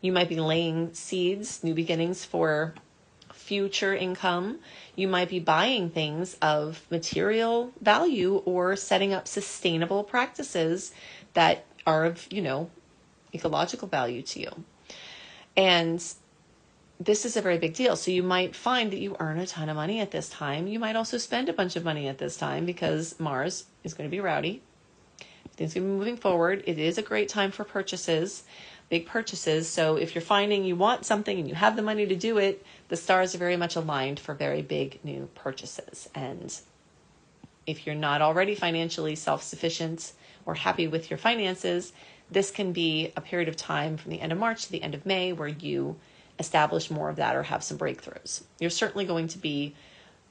you 0.00 0.12
might 0.12 0.28
be 0.28 0.40
laying 0.40 0.92
seeds, 0.94 1.62
new 1.64 1.74
beginnings 1.74 2.24
for 2.24 2.74
future 3.32 3.94
income. 3.94 4.58
You 4.96 5.08
might 5.08 5.28
be 5.28 5.38
buying 5.38 5.90
things 5.90 6.36
of 6.42 6.84
material 6.90 7.72
value 7.80 8.42
or 8.44 8.76
setting 8.76 9.12
up 9.12 9.28
sustainable 9.28 10.04
practices 10.04 10.92
that 11.34 11.64
are 11.86 12.04
of, 12.04 12.26
you 12.32 12.42
know, 12.42 12.70
ecological 13.34 13.88
value 13.88 14.22
to 14.22 14.40
you. 14.40 14.50
And 15.56 16.02
this 16.98 17.24
is 17.24 17.36
a 17.36 17.42
very 17.42 17.58
big 17.58 17.74
deal. 17.74 17.94
So 17.96 18.10
you 18.10 18.22
might 18.22 18.56
find 18.56 18.90
that 18.90 18.98
you 18.98 19.16
earn 19.20 19.38
a 19.38 19.46
ton 19.46 19.68
of 19.68 19.76
money 19.76 20.00
at 20.00 20.10
this 20.10 20.28
time. 20.28 20.66
You 20.66 20.78
might 20.78 20.96
also 20.96 21.18
spend 21.18 21.48
a 21.48 21.52
bunch 21.52 21.76
of 21.76 21.84
money 21.84 22.08
at 22.08 22.18
this 22.18 22.36
time 22.36 22.66
because 22.66 23.18
Mars 23.20 23.66
is 23.84 23.94
going 23.94 24.08
to 24.08 24.14
be 24.14 24.20
rowdy. 24.20 24.62
Things 25.56 25.74
going 25.74 25.86
moving 25.98 26.16
forward. 26.16 26.64
It 26.66 26.78
is 26.78 26.98
a 26.98 27.02
great 27.02 27.28
time 27.28 27.50
for 27.50 27.64
purchases 27.64 28.44
big 28.88 29.06
purchases. 29.06 29.68
So 29.68 29.96
if 29.96 30.14
you're 30.14 30.22
finding 30.22 30.64
you 30.64 30.76
want 30.76 31.04
something 31.04 31.38
and 31.38 31.48
you 31.48 31.54
have 31.54 31.76
the 31.76 31.82
money 31.82 32.06
to 32.06 32.16
do 32.16 32.38
it, 32.38 32.64
the 32.88 32.96
stars 32.96 33.34
are 33.34 33.38
very 33.38 33.56
much 33.56 33.76
aligned 33.76 34.20
for 34.20 34.34
very 34.34 34.62
big 34.62 35.00
new 35.04 35.28
purchases. 35.34 36.08
And 36.14 36.56
if 37.66 37.86
you're 37.86 37.96
not 37.96 38.22
already 38.22 38.54
financially 38.54 39.16
self 39.16 39.42
sufficient 39.42 40.12
or 40.44 40.54
happy 40.54 40.86
with 40.86 41.10
your 41.10 41.18
finances, 41.18 41.92
this 42.30 42.50
can 42.50 42.72
be 42.72 43.12
a 43.16 43.20
period 43.20 43.48
of 43.48 43.56
time 43.56 43.96
from 43.96 44.10
the 44.10 44.20
end 44.20 44.32
of 44.32 44.38
March 44.38 44.66
to 44.66 44.72
the 44.72 44.82
end 44.82 44.94
of 44.94 45.04
May 45.04 45.32
where 45.32 45.48
you 45.48 45.96
establish 46.38 46.90
more 46.90 47.08
of 47.08 47.16
that 47.16 47.34
or 47.34 47.44
have 47.44 47.64
some 47.64 47.78
breakthroughs. 47.78 48.42
You're 48.60 48.70
certainly 48.70 49.04
going 49.04 49.28
to 49.28 49.38
be 49.38 49.74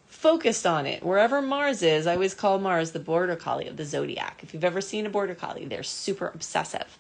focused 0.06 0.66
on 0.66 0.86
it. 0.86 1.04
Wherever 1.04 1.42
Mars 1.42 1.82
is, 1.82 2.08
I 2.08 2.14
always 2.14 2.34
call 2.34 2.60
Mars 2.60 2.92
the 2.92 3.00
border 3.00 3.36
collie 3.36 3.68
of 3.68 3.76
the 3.76 3.86
zodiac. 3.86 4.42
If 4.44 4.54
you've 4.54 4.64
ever 4.64 4.82
seen 4.82 5.06
a 5.06 5.10
border 5.10 5.36
collie, 5.36 5.66
they're 5.66 5.84
super 5.84 6.28
obsessive. 6.28 6.98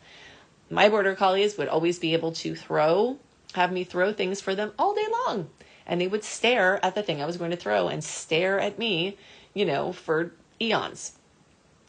My 0.70 0.90
border 0.90 1.16
collies 1.16 1.58
would 1.58 1.68
always 1.68 2.00
be 2.00 2.14
able 2.14 2.32
to 2.34 2.56
throw, 2.56 3.18
have 3.54 3.72
me 3.72 3.84
throw 3.84 4.14
things 4.14 4.42
for 4.42 4.56
them 4.56 4.72
all 4.80 4.96
day 4.96 5.06
long. 5.26 5.50
And 5.86 6.02
they 6.02 6.08
would 6.08 6.24
stare 6.24 6.84
at 6.84 6.96
the 6.96 7.04
thing 7.04 7.22
I 7.22 7.26
was 7.26 7.38
going 7.38 7.52
to 7.52 7.58
throw 7.58 7.88
and 7.88 8.04
stare 8.04 8.60
at 8.60 8.80
me, 8.80 9.18
you 9.54 9.66
know, 9.66 9.94
for 9.94 10.32
eons. 10.60 11.14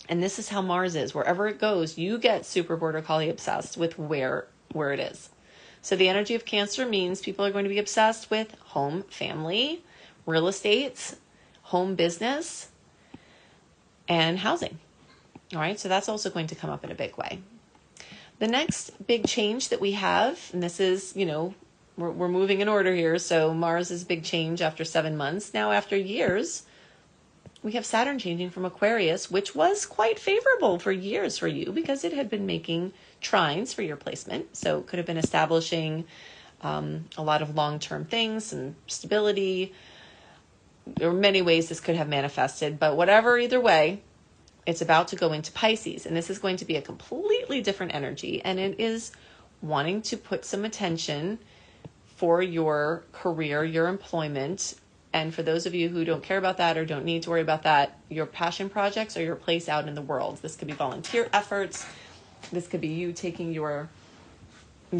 And 0.08 0.22
this 0.22 0.38
is 0.38 0.50
how 0.50 0.60
Mars 0.60 0.94
is. 0.94 1.14
Wherever 1.14 1.48
it 1.48 1.58
goes, 1.58 1.96
you 1.96 2.18
get 2.18 2.44
super 2.44 2.76
border 2.76 3.00
collie 3.00 3.30
obsessed 3.30 3.76
with 3.76 3.98
where 3.98 4.46
where 4.72 4.92
it 4.92 5.00
is. 5.00 5.30
So 5.80 5.96
the 5.96 6.08
energy 6.08 6.34
of 6.34 6.44
Cancer 6.44 6.84
means 6.84 7.20
people 7.20 7.44
are 7.44 7.52
going 7.52 7.64
to 7.64 7.70
be 7.70 7.78
obsessed 7.78 8.30
with 8.30 8.54
home, 8.60 9.04
family, 9.04 9.84
real 10.26 10.48
estate, 10.48 11.14
home 11.62 11.94
business, 11.94 12.68
and 14.08 14.40
housing. 14.40 14.78
All 15.54 15.60
right, 15.60 15.78
so 15.78 15.88
that's 15.88 16.08
also 16.08 16.28
going 16.28 16.48
to 16.48 16.54
come 16.54 16.70
up 16.70 16.84
in 16.84 16.90
a 16.90 16.94
big 16.94 17.16
way. 17.16 17.40
The 18.38 18.46
next 18.46 19.06
big 19.06 19.26
change 19.26 19.70
that 19.70 19.80
we 19.80 19.92
have, 19.92 20.50
and 20.52 20.62
this 20.62 20.78
is, 20.78 21.16
you 21.16 21.24
know, 21.24 21.54
we're, 21.96 22.10
we're 22.10 22.28
moving 22.28 22.60
in 22.60 22.68
order 22.68 22.94
here. 22.94 23.18
So 23.18 23.54
Mars 23.54 23.90
is 23.90 24.02
a 24.02 24.06
big 24.06 24.24
change 24.24 24.60
after 24.60 24.84
seven 24.84 25.16
months. 25.16 25.54
Now, 25.54 25.72
after 25.72 25.96
years, 25.96 26.64
we 27.62 27.72
have 27.72 27.86
Saturn 27.86 28.18
changing 28.18 28.50
from 28.50 28.64
Aquarius, 28.64 29.30
which 29.30 29.54
was 29.54 29.86
quite 29.86 30.18
favorable 30.18 30.78
for 30.78 30.92
years 30.92 31.38
for 31.38 31.48
you 31.48 31.72
because 31.72 32.04
it 32.04 32.12
had 32.12 32.28
been 32.28 32.46
making 32.46 32.92
trines 33.22 33.74
for 33.74 33.82
your 33.82 33.96
placement. 33.96 34.56
So 34.56 34.78
it 34.78 34.86
could 34.86 34.98
have 34.98 35.06
been 35.06 35.16
establishing 35.16 36.04
um, 36.62 37.06
a 37.16 37.22
lot 37.22 37.42
of 37.42 37.54
long 37.54 37.78
term 37.78 38.04
things 38.04 38.52
and 38.52 38.74
stability. 38.86 39.72
There 40.86 41.10
were 41.10 41.18
many 41.18 41.42
ways 41.42 41.68
this 41.68 41.80
could 41.80 41.96
have 41.96 42.08
manifested, 42.08 42.78
but 42.78 42.96
whatever, 42.96 43.38
either 43.38 43.60
way, 43.60 44.02
it's 44.66 44.82
about 44.82 45.08
to 45.08 45.16
go 45.16 45.32
into 45.32 45.52
Pisces, 45.52 46.06
and 46.06 46.16
this 46.16 46.28
is 46.28 46.38
going 46.38 46.56
to 46.56 46.64
be 46.64 46.76
a 46.76 46.82
completely 46.82 47.62
different 47.62 47.94
energy, 47.94 48.42
and 48.44 48.58
it 48.58 48.80
is 48.80 49.12
wanting 49.62 50.02
to 50.02 50.16
put 50.16 50.44
some 50.44 50.64
attention 50.64 51.38
for 52.16 52.42
your 52.42 53.04
career, 53.12 53.64
your 53.64 53.88
employment, 53.88 54.74
and 55.12 55.34
for 55.34 55.42
those 55.42 55.66
of 55.66 55.74
you 55.74 55.88
who 55.88 56.04
don't 56.04 56.22
care 56.22 56.38
about 56.38 56.58
that 56.58 56.76
or 56.76 56.84
don't 56.84 57.04
need 57.04 57.22
to 57.22 57.30
worry 57.30 57.40
about 57.40 57.62
that, 57.62 57.98
your 58.08 58.26
passion 58.26 58.68
projects 58.68 59.16
or 59.16 59.22
your 59.22 59.36
place 59.36 59.68
out 59.68 59.88
in 59.88 59.94
the 59.94 60.02
world. 60.02 60.38
This 60.42 60.56
could 60.56 60.68
be 60.68 60.74
volunteer 60.74 61.28
efforts. 61.32 61.86
This 62.52 62.66
could 62.66 62.80
be 62.80 62.88
you 62.88 63.12
taking 63.12 63.52
your 63.52 63.88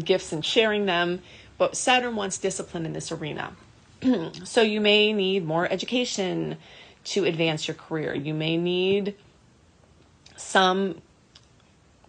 gifts 0.03 0.31
and 0.31 0.43
sharing 0.43 0.85
them. 0.85 1.21
But 1.57 1.75
Saturn 1.75 2.15
wants 2.15 2.37
discipline 2.37 2.85
in 2.85 2.93
this 2.93 3.11
arena. 3.11 3.53
so 4.43 4.61
you 4.61 4.81
may 4.81 5.13
need 5.13 5.45
more 5.45 5.71
education 5.71 6.57
to 7.05 7.25
advance 7.25 7.67
your 7.67 7.75
career. 7.75 8.15
You 8.15 8.33
may 8.33 8.57
need 8.57 9.15
some 10.37 11.01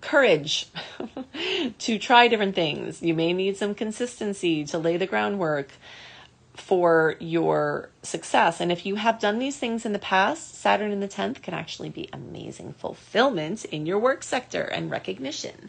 courage 0.00 0.68
to 1.78 1.99
try 1.99 2.28
different 2.28 2.54
things. 2.54 3.02
You 3.02 3.14
may 3.14 3.32
need 3.32 3.56
some 3.56 3.75
consistency 3.75 4.64
to 4.66 4.78
lay 4.78 4.97
the 4.97 5.06
groundwork 5.06 5.73
for 6.54 7.16
your 7.20 7.90
success. 8.02 8.61
And 8.61 8.73
if 8.73 8.85
you 8.85 8.97
have 8.97 9.20
done 9.20 9.38
these 9.38 9.56
things 9.56 9.87
in 9.87 9.92
the 9.92 9.99
past, 9.99 10.56
Saturn 10.56 10.92
in 10.92 11.00
the 11.00 11.08
10th 11.08 11.42
can 11.42 11.54
actually 11.54 11.88
be 11.88 12.08
amazing 12.12 12.75
fulfillment 12.75 13.64
in 13.66 13.87
your 13.87 13.99
work 13.99 14.23
sector 14.23 14.62
and 14.62 14.90
recognition. 14.90 15.68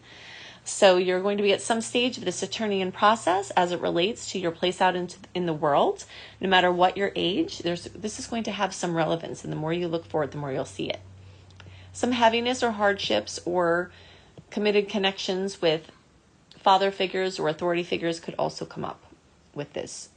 So 0.63 0.97
you're 0.97 1.21
going 1.21 1.37
to 1.37 1.43
be 1.43 1.53
at 1.53 1.61
some 1.61 1.81
stage 1.81 2.17
of 2.17 2.25
the 2.25 2.31
Saturnian 2.31 2.91
process 2.91 3.49
as 3.51 3.71
it 3.71 3.81
relates 3.81 4.31
to 4.31 4.39
your 4.39 4.51
place 4.51 4.81
out 4.81 4.95
into, 4.95 5.17
in 5.33 5.45
the 5.45 5.53
world. 5.53 6.05
No 6.41 6.49
matter 6.49 6.71
what 6.71 6.97
your 6.97 7.11
age, 7.15 7.59
there's 7.59 7.85
this 7.85 8.19
is 8.19 8.27
going 8.27 8.43
to 8.43 8.51
have 8.51 8.73
some 8.73 8.95
relevance, 8.95 9.43
and 9.43 9.51
the 9.51 9.57
more 9.57 9.73
you 9.73 9.87
look 9.87 10.05
for 10.05 10.23
it, 10.23 10.31
the 10.31 10.37
more 10.37 10.51
you'll 10.51 10.65
see 10.65 10.89
it 10.89 10.99
some 11.99 12.13
heaviness 12.13 12.63
or 12.63 12.71
hardships 12.71 13.41
or 13.43 13.91
committed 14.51 14.87
connections 14.87 15.61
with 15.61 15.91
father 16.57 16.91
figures 16.91 17.37
or 17.37 17.49
authority 17.49 17.83
figures 17.83 18.21
could 18.21 18.33
also 18.39 18.65
come 18.65 18.85
up 18.85 19.03
with 19.53 19.73
this 19.73 20.07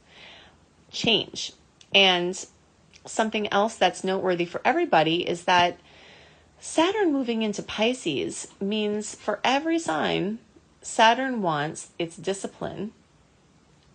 change. 0.91 1.51
And 1.93 2.41
something 3.05 3.51
else 3.51 3.75
that's 3.75 4.01
noteworthy 4.01 4.45
for 4.45 4.61
everybody 4.63 5.27
is 5.27 5.43
that 5.43 5.77
Saturn 6.57 7.11
moving 7.11 7.41
into 7.41 7.61
Pisces 7.61 8.47
means 8.61 9.15
for 9.15 9.41
every 9.43 9.77
sign, 9.77 10.39
Saturn 10.81 11.41
wants 11.41 11.89
its 11.99 12.15
discipline 12.15 12.93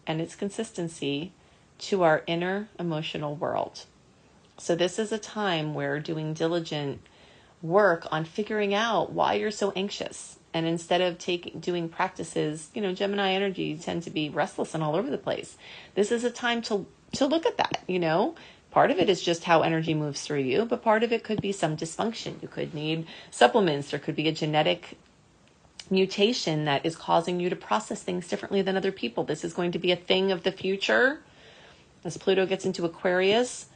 and 0.06 0.20
its 0.20 0.36
consistency 0.36 1.32
to 1.78 2.02
our 2.02 2.22
inner 2.26 2.68
emotional 2.78 3.34
world. 3.34 3.86
So, 4.58 4.74
this 4.74 4.98
is 4.98 5.10
a 5.10 5.16
time 5.16 5.72
where 5.72 5.98
doing 6.00 6.34
diligent 6.34 7.00
work 7.62 8.06
on 8.10 8.24
figuring 8.24 8.74
out 8.74 9.12
why 9.12 9.34
you're 9.34 9.50
so 9.50 9.72
anxious. 9.74 10.38
And 10.54 10.66
instead 10.66 11.00
of 11.00 11.18
taking 11.18 11.60
doing 11.60 11.88
practices, 11.88 12.70
you 12.74 12.80
know, 12.80 12.92
Gemini 12.92 13.32
energy 13.32 13.76
tend 13.76 14.04
to 14.04 14.10
be 14.10 14.28
restless 14.28 14.74
and 14.74 14.82
all 14.82 14.96
over 14.96 15.10
the 15.10 15.18
place. 15.18 15.56
This 15.94 16.10
is 16.10 16.24
a 16.24 16.30
time 16.30 16.62
to 16.62 16.86
to 17.12 17.26
look 17.26 17.46
at 17.46 17.56
that, 17.58 17.82
you 17.86 17.98
know. 17.98 18.34
Part 18.70 18.90
of 18.90 18.98
it 18.98 19.08
is 19.08 19.22
just 19.22 19.44
how 19.44 19.62
energy 19.62 19.94
moves 19.94 20.20
through 20.20 20.40
you, 20.40 20.66
but 20.66 20.82
part 20.82 21.02
of 21.02 21.12
it 21.12 21.24
could 21.24 21.40
be 21.40 21.52
some 21.52 21.76
dysfunction. 21.76 22.40
You 22.42 22.48
could 22.48 22.74
need 22.74 23.06
supplements. 23.30 23.90
There 23.90 24.00
could 24.00 24.16
be 24.16 24.28
a 24.28 24.32
genetic 24.32 24.98
mutation 25.90 26.66
that 26.66 26.84
is 26.84 26.94
causing 26.94 27.40
you 27.40 27.48
to 27.48 27.56
process 27.56 28.02
things 28.02 28.28
differently 28.28 28.60
than 28.60 28.76
other 28.76 28.92
people. 28.92 29.24
This 29.24 29.42
is 29.42 29.54
going 29.54 29.72
to 29.72 29.78
be 29.78 29.90
a 29.90 29.96
thing 29.96 30.32
of 30.32 30.42
the 30.42 30.52
future. 30.52 31.20
As 32.04 32.16
Pluto 32.18 32.46
gets 32.46 32.66
into 32.66 32.84
Aquarius, 32.84 33.66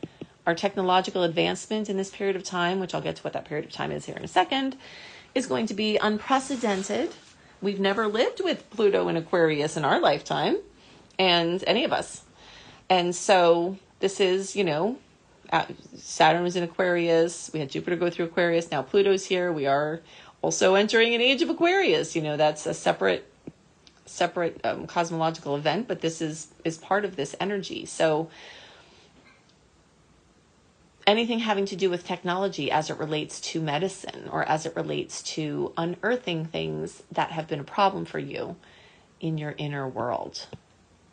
our 0.46 0.54
technological 0.54 1.22
advancement 1.22 1.88
in 1.88 1.96
this 1.96 2.11
period 2.11 2.37
of 2.37 2.42
time, 2.42 2.80
which 2.80 2.94
I'll 2.94 3.00
get 3.00 3.16
to 3.16 3.22
what 3.22 3.32
that 3.32 3.44
period 3.44 3.64
of 3.66 3.72
time 3.72 3.92
is 3.92 4.06
here 4.06 4.16
in 4.16 4.25
a 4.25 4.28
second, 4.28 4.76
is 5.34 5.46
going 5.46 5.66
to 5.66 5.75
be 5.75 5.96
unprecedented. 5.96 7.12
We've 7.61 7.80
never 7.80 8.08
lived 8.08 8.40
with 8.42 8.68
Pluto 8.70 9.08
and 9.08 9.16
Aquarius 9.16 9.76
in 9.76 9.84
our 9.84 10.00
lifetime, 10.00 10.56
and 11.18 11.62
any 11.66 11.84
of 11.84 11.92
us. 11.92 12.22
And 12.90 13.14
so 13.14 13.78
this 14.00 14.20
is, 14.20 14.56
you 14.56 14.64
know, 14.64 14.99
Saturn 15.96 16.42
was 16.42 16.56
in 16.56 16.62
Aquarius. 16.64 17.50
We 17.52 17.61
had 17.61 17.70
Jupiter 17.70 17.96
go 17.96 18.11
through 18.11 18.26
Aquarius. 18.26 18.70
Now 18.70 18.82
Pluto's 18.82 19.26
here. 19.26 19.52
We 19.52 19.66
are 19.66 20.00
also 20.40 20.75
entering 20.75 21.14
an 21.14 21.20
age 21.20 21.42
of 21.42 21.50
Aquarius. 21.50 22.16
You 22.16 22.22
know, 22.22 22.37
that's 22.37 22.66
a 22.66 22.75
separate 22.75 23.28
separate 24.04 24.61
um, 24.64 24.87
cosmological 24.87 25.56
event, 25.56 25.88
but 25.88 26.00
this 26.00 26.20
is 26.20 26.49
is 26.64 26.76
part 26.78 27.04
of 27.04 27.16
this 27.16 27.34
energy. 27.38 27.87
So 27.87 28.28
anything 31.06 31.40
having 31.40 31.66
to 31.66 31.76
do 31.76 31.90
with 31.90 32.06
technology 32.06 32.71
as 32.71 32.90
it 32.90 32.99
relates 32.99 33.40
to 33.40 33.61
medicine 33.61 34.28
or 34.30 34.44
as 34.44 34.66
it 34.66 34.76
relates 34.76 35.23
to 35.23 35.73
unearthing 35.76 36.44
things 36.47 37.02
that 37.12 37.32
have 37.32 37.49
been 37.49 37.61
a 37.61 37.64
problem 37.64 38.04
for 38.04 38.18
you 38.18 38.56
in 39.21 39.38
your 39.38 39.54
inner 39.59 39.88
world. 39.88 40.47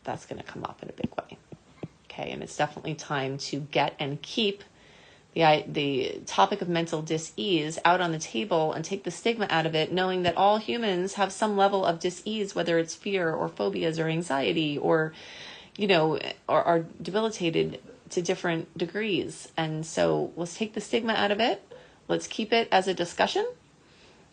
That's 0.04 0.26
going 0.26 0.40
to 0.40 0.46
come 0.46 0.64
up 0.64 0.82
in 0.82 0.88
a 0.88 0.92
big 0.92 1.10
way. 1.16 1.38
Okay, 2.10 2.30
and 2.30 2.42
it's 2.42 2.56
definitely 2.56 2.94
time 2.94 3.38
to 3.38 3.60
get 3.60 3.94
and 3.98 4.20
keep 4.20 4.64
the 5.34 5.64
the 5.68 6.20
topic 6.26 6.60
of 6.60 6.68
mental 6.68 7.02
dis-ease 7.02 7.78
out 7.84 8.00
on 8.00 8.12
the 8.12 8.18
table 8.18 8.72
and 8.72 8.84
take 8.84 9.04
the 9.04 9.10
stigma 9.10 9.46
out 9.48 9.66
of 9.66 9.74
it 9.74 9.92
knowing 9.92 10.22
that 10.22 10.36
all 10.36 10.58
humans 10.58 11.14
have 11.14 11.32
some 11.32 11.56
level 11.56 11.84
of 11.84 12.00
dis-ease 12.00 12.54
whether 12.54 12.78
it's 12.78 12.94
fear 12.94 13.32
or 13.32 13.48
phobias 13.48 13.98
or 13.98 14.08
anxiety 14.08 14.76
or 14.76 15.12
you 15.76 15.86
know 15.86 16.18
are, 16.48 16.62
are 16.64 16.84
debilitated 17.00 17.80
to 18.10 18.22
different 18.22 18.76
degrees. 18.76 19.50
And 19.56 19.84
so 19.86 20.32
let's 20.36 20.56
take 20.56 20.74
the 20.74 20.80
stigma 20.80 21.14
out 21.14 21.30
of 21.30 21.40
it. 21.40 21.62
Let's 22.08 22.26
keep 22.26 22.52
it 22.52 22.68
as 22.72 22.88
a 22.88 22.94
discussion. 22.94 23.46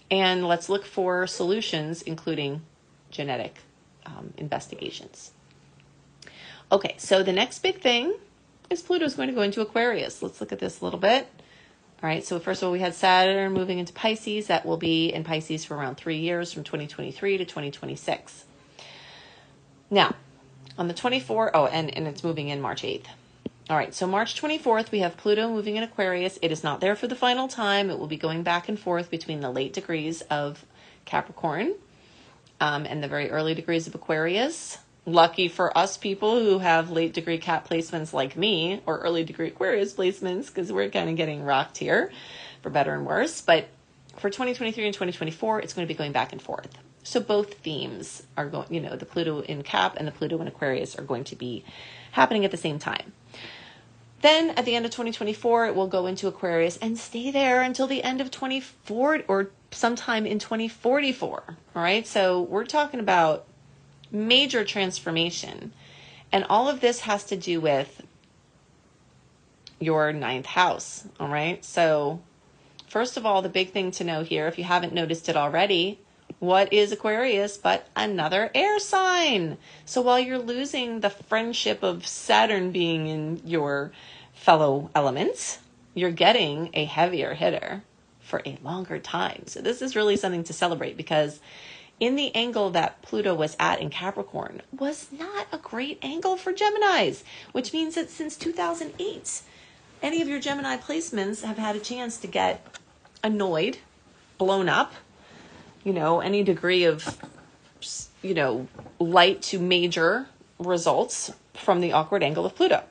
And 0.10 0.48
let's 0.48 0.70
look 0.70 0.86
for 0.86 1.28
solutions, 1.28 2.02
including 2.02 2.62
genetic 3.12 3.56
um, 4.06 4.34
investigations. 4.38 5.32
Okay, 6.72 6.96
so 6.98 7.24
the 7.24 7.34
next 7.34 7.60
big 7.60 7.80
thing 7.80 8.14
is 8.70 8.82
Pluto's 8.82 9.16
going 9.16 9.30
to 9.30 9.36
go 9.36 9.42
into 9.42 9.62
Aquarius. 9.62 10.22
Let's 10.22 10.42
look 10.42 10.52
at 10.52 10.60
this 10.60 10.82
a 10.82 10.84
little 10.84 11.00
bit. 11.00 11.28
All 12.04 12.10
right, 12.10 12.24
so 12.24 12.40
first 12.40 12.62
of 12.62 12.68
all, 12.68 12.72
we 12.72 12.80
had 12.80 12.94
Saturn 12.94 13.54
moving 13.54 13.80
into 13.80 13.94
Pisces. 13.94 14.48
That 14.48 14.66
will 14.66 14.78
be 14.78 15.08
in 15.12 15.24
Pisces 15.24 15.66
for 15.66 15.76
around 15.76 15.96
three 15.96 16.18
years 16.18 16.54
from 16.54 16.64
2023 16.64 17.38
to 17.38 17.46
2026. 17.46 18.46
Now, 19.90 20.16
on 20.78 20.88
the 20.88 20.94
24th, 20.94 21.52
oh, 21.54 21.66
and, 21.66 21.96
and 21.96 22.08
it's 22.08 22.24
moving 22.24 22.50
in 22.50 22.62
March 22.62 22.84
8th. 22.84 23.06
All 23.70 23.76
right, 23.76 23.94
so 23.94 24.08
March 24.08 24.42
24th, 24.42 24.92
we 24.92 25.00
have 25.00 25.18
Pluto 25.18 25.50
moving 25.50 25.76
in 25.76 25.84
Aquarius. 25.84 26.40
It 26.42 26.54
is 26.54 26.64
not 26.64 26.80
there 26.80 26.96
for 26.96 27.06
the 27.06 27.18
final 27.18 27.50
time. 27.50 27.90
It 27.90 28.00
will 28.00 28.08
be 28.08 28.16
going 28.16 28.42
back 28.42 28.70
and 28.70 28.80
forth 28.80 29.12
between 29.12 29.42
the 29.42 29.50
late 29.50 29.74
degrees 29.74 30.22
of 30.22 30.64
Capricorn 31.04 31.74
um, 32.62 32.86
and 32.86 33.04
the 33.04 33.10
very 33.10 33.30
early 33.30 33.54
degrees 33.54 33.86
of 33.86 33.94
Aquarius. 33.94 34.78
Lucky 35.06 35.50
for 35.50 35.78
us 35.78 35.98
people 35.98 36.40
who 36.40 36.60
have 36.60 36.92
late 36.92 37.14
degree 37.14 37.40
Cap 37.40 37.68
placements 37.68 38.14
like 38.14 38.38
me, 38.38 38.82
or 38.86 39.00
early 39.00 39.26
degree 39.26 39.50
Aquarius 39.50 39.94
placements, 39.94 40.48
because 40.48 40.72
we're 40.72 40.90
kind 40.90 41.10
of 41.10 41.18
getting 41.18 41.44
rocked 41.44 41.78
here, 41.78 42.10
for 42.62 42.70
better 42.70 42.94
and 42.94 43.06
worse. 43.06 43.42
But 43.42 43.68
for 44.16 44.30
2023 44.30 44.86
and 44.86 44.94
2024, 44.94 45.60
it's 45.60 45.74
going 45.74 45.86
to 45.86 45.94
be 45.94 45.98
going 45.98 46.14
back 46.14 46.32
and 46.32 46.42
forth. 46.42 46.78
So 47.04 47.20
both 47.20 47.56
themes 47.56 48.24
are 48.38 48.48
going, 48.48 48.74
you 48.74 48.80
know, 48.80 48.96
the 48.96 49.06
Pluto 49.06 49.42
in 49.42 49.64
Cap 49.64 49.98
and 49.98 50.08
the 50.08 50.14
Pluto 50.14 50.40
in 50.40 50.48
Aquarius 50.48 50.96
are 50.96 51.04
going 51.04 51.26
to 51.26 51.36
be 51.36 51.66
happening 52.14 52.46
at 52.46 52.52
the 52.52 52.58
same 52.58 52.80
time. 52.80 53.12
Then 54.22 54.52
at 54.52 54.66
the 54.66 54.76
end 54.76 54.86
of 54.86 54.92
2024, 54.92 55.68
it 55.68 55.76
will 55.76 55.88
go 55.88 56.08
into 56.08 56.28
Aquarius 56.28 56.78
and 56.78 56.98
stay 56.98 57.30
there 57.30 57.62
until 57.62 57.88
the 57.88 58.04
end 58.04 58.20
of 58.20 58.32
24 58.32 59.24
or 59.28 59.52
sometime 59.72 60.26
in 60.26 60.40
2044. 60.40 61.44
All 61.76 61.82
right. 61.82 62.06
So 62.08 62.42
we're 62.42 62.66
talking 62.66 63.00
about 63.00 63.46
major 64.12 64.64
transformation. 64.64 65.74
And 66.32 66.46
all 66.50 66.68
of 66.68 66.82
this 66.82 67.02
has 67.02 67.24
to 67.26 67.38
do 67.38 67.62
with 67.62 68.02
your 69.80 70.12
ninth 70.12 70.48
house. 70.48 71.08
All 71.20 71.30
right. 71.30 71.64
So, 71.64 72.20
first 72.88 73.18
of 73.18 73.26
all, 73.26 73.42
the 73.42 73.50
big 73.50 73.72
thing 73.72 73.92
to 73.92 74.04
know 74.04 74.24
here, 74.24 74.48
if 74.48 74.58
you 74.58 74.64
haven't 74.64 74.94
noticed 74.94 75.30
it 75.30 75.38
already, 75.38 76.00
what 76.40 76.72
is 76.72 76.92
Aquarius 76.92 77.58
but 77.58 77.88
another 77.96 78.52
air 78.54 78.80
sign? 78.80 79.58
So 79.86 80.02
while 80.02 80.20
you're 80.20 80.38
losing 80.38 81.00
the 81.00 81.10
friendship 81.10 81.84
of 81.84 82.06
Saturn 82.06 82.72
being 82.72 83.08
in 83.08 83.42
your 83.44 83.92
fellow 84.34 84.92
elements, 84.94 85.60
you're 85.94 86.12
getting 86.12 86.70
a 86.74 86.86
heavier 86.86 87.34
hitter 87.34 87.84
for 88.20 88.42
a 88.46 88.60
longer 88.62 89.00
time. 89.00 89.44
So 89.48 89.62
this 89.62 89.82
is 89.82 89.96
really 89.96 90.18
something 90.18 90.44
to 90.44 90.54
celebrate 90.54 90.96
because 90.96 91.40
in 92.00 92.16
the 92.16 92.36
angle 92.36 92.70
that 92.72 93.02
Pluto 93.02 93.34
was 93.34 93.56
at 93.60 93.82
in 93.82 93.90
Capricorn 93.90 94.62
was 94.78 95.08
not 95.12 95.48
a 95.52 95.58
great 95.58 95.98
angle 96.04 96.38
for 96.38 96.54
Geminis, 96.54 97.24
which 97.52 97.74
means 97.74 97.96
that 97.96 98.12
since 98.12 98.38
2008, 98.38 99.42
any 100.04 100.22
of 100.22 100.28
your 100.28 100.40
Gemini 100.40 100.78
placements 100.78 101.44
have 101.44 101.58
had 101.58 101.76
a 101.76 101.80
chance 101.80 102.18
to 102.18 102.28
get 102.28 102.78
annoyed, 103.24 103.80
blown 104.38 104.70
up, 104.70 104.94
you 105.88 105.94
know, 105.94 106.20
any 106.20 106.44
degree 106.44 106.84
of, 106.84 107.18
you 108.22 108.34
know, 108.34 108.68
light 109.00 109.42
to 109.42 109.58
major 109.58 110.28
results 110.60 111.32
from 111.54 111.80
the 111.80 111.94
awkward 111.94 112.24
angle 112.24 112.46
of 112.46 112.54
Pluto. 112.56 112.84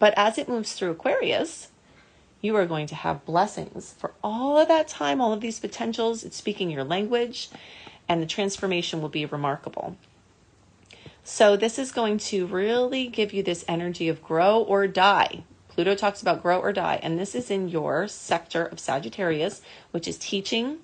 But 0.00 0.12
as 0.16 0.38
it 0.38 0.48
moves 0.48 0.72
through 0.72 0.90
Aquarius, 0.90 1.68
you 2.40 2.56
are 2.56 2.66
going 2.66 2.88
to 2.88 2.96
have 2.96 3.24
blessings 3.24 3.94
for 3.96 4.10
all 4.24 4.58
of 4.58 4.66
that 4.66 4.88
time, 4.88 5.20
all 5.20 5.32
of 5.32 5.40
these 5.40 5.60
potentials. 5.60 6.24
It's 6.24 6.36
speaking 6.36 6.68
your 6.68 6.82
language, 6.82 7.48
and 8.08 8.20
the 8.20 8.26
transformation 8.26 9.00
will 9.00 9.08
be 9.08 9.24
remarkable. 9.24 9.96
So, 11.22 11.56
this 11.56 11.78
is 11.78 11.92
going 11.92 12.18
to 12.18 12.48
really 12.48 13.06
give 13.06 13.32
you 13.32 13.44
this 13.44 13.64
energy 13.68 14.08
of 14.08 14.20
grow 14.20 14.60
or 14.60 14.88
die. 14.88 15.44
Pluto 15.68 15.94
talks 15.94 16.20
about 16.20 16.42
grow 16.42 16.58
or 16.58 16.72
die, 16.72 16.98
and 17.04 17.20
this 17.20 17.36
is 17.36 17.52
in 17.52 17.68
your 17.68 18.08
sector 18.08 18.64
of 18.64 18.80
Sagittarius, 18.80 19.62
which 19.92 20.08
is 20.08 20.18
teaching, 20.18 20.78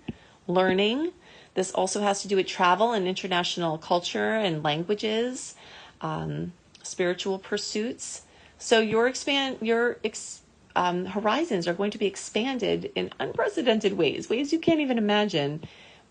learning, 0.46 1.10
this 1.58 1.72
also 1.72 2.02
has 2.02 2.22
to 2.22 2.28
do 2.28 2.36
with 2.36 2.46
travel 2.46 2.92
and 2.92 3.08
international 3.08 3.78
culture 3.78 4.36
and 4.36 4.62
languages, 4.62 5.56
um, 6.00 6.52
spiritual 6.84 7.36
pursuits. 7.36 8.22
So 8.58 8.78
your 8.78 9.08
expand 9.08 9.58
your 9.60 9.98
ex, 10.04 10.42
um, 10.76 11.06
horizons 11.06 11.66
are 11.66 11.74
going 11.74 11.90
to 11.90 11.98
be 11.98 12.06
expanded 12.06 12.92
in 12.94 13.10
unprecedented 13.18 13.94
ways, 13.94 14.30
ways 14.30 14.52
you 14.52 14.60
can't 14.60 14.78
even 14.78 14.98
imagine 14.98 15.64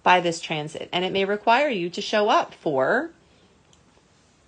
by 0.03 0.19
this 0.19 0.41
transit, 0.41 0.89
and 0.91 1.05
it 1.05 1.13
may 1.13 1.23
require 1.23 1.69
you 1.69 1.89
to 1.91 2.01
show 2.01 2.27
up 2.27 2.53
for 2.53 3.11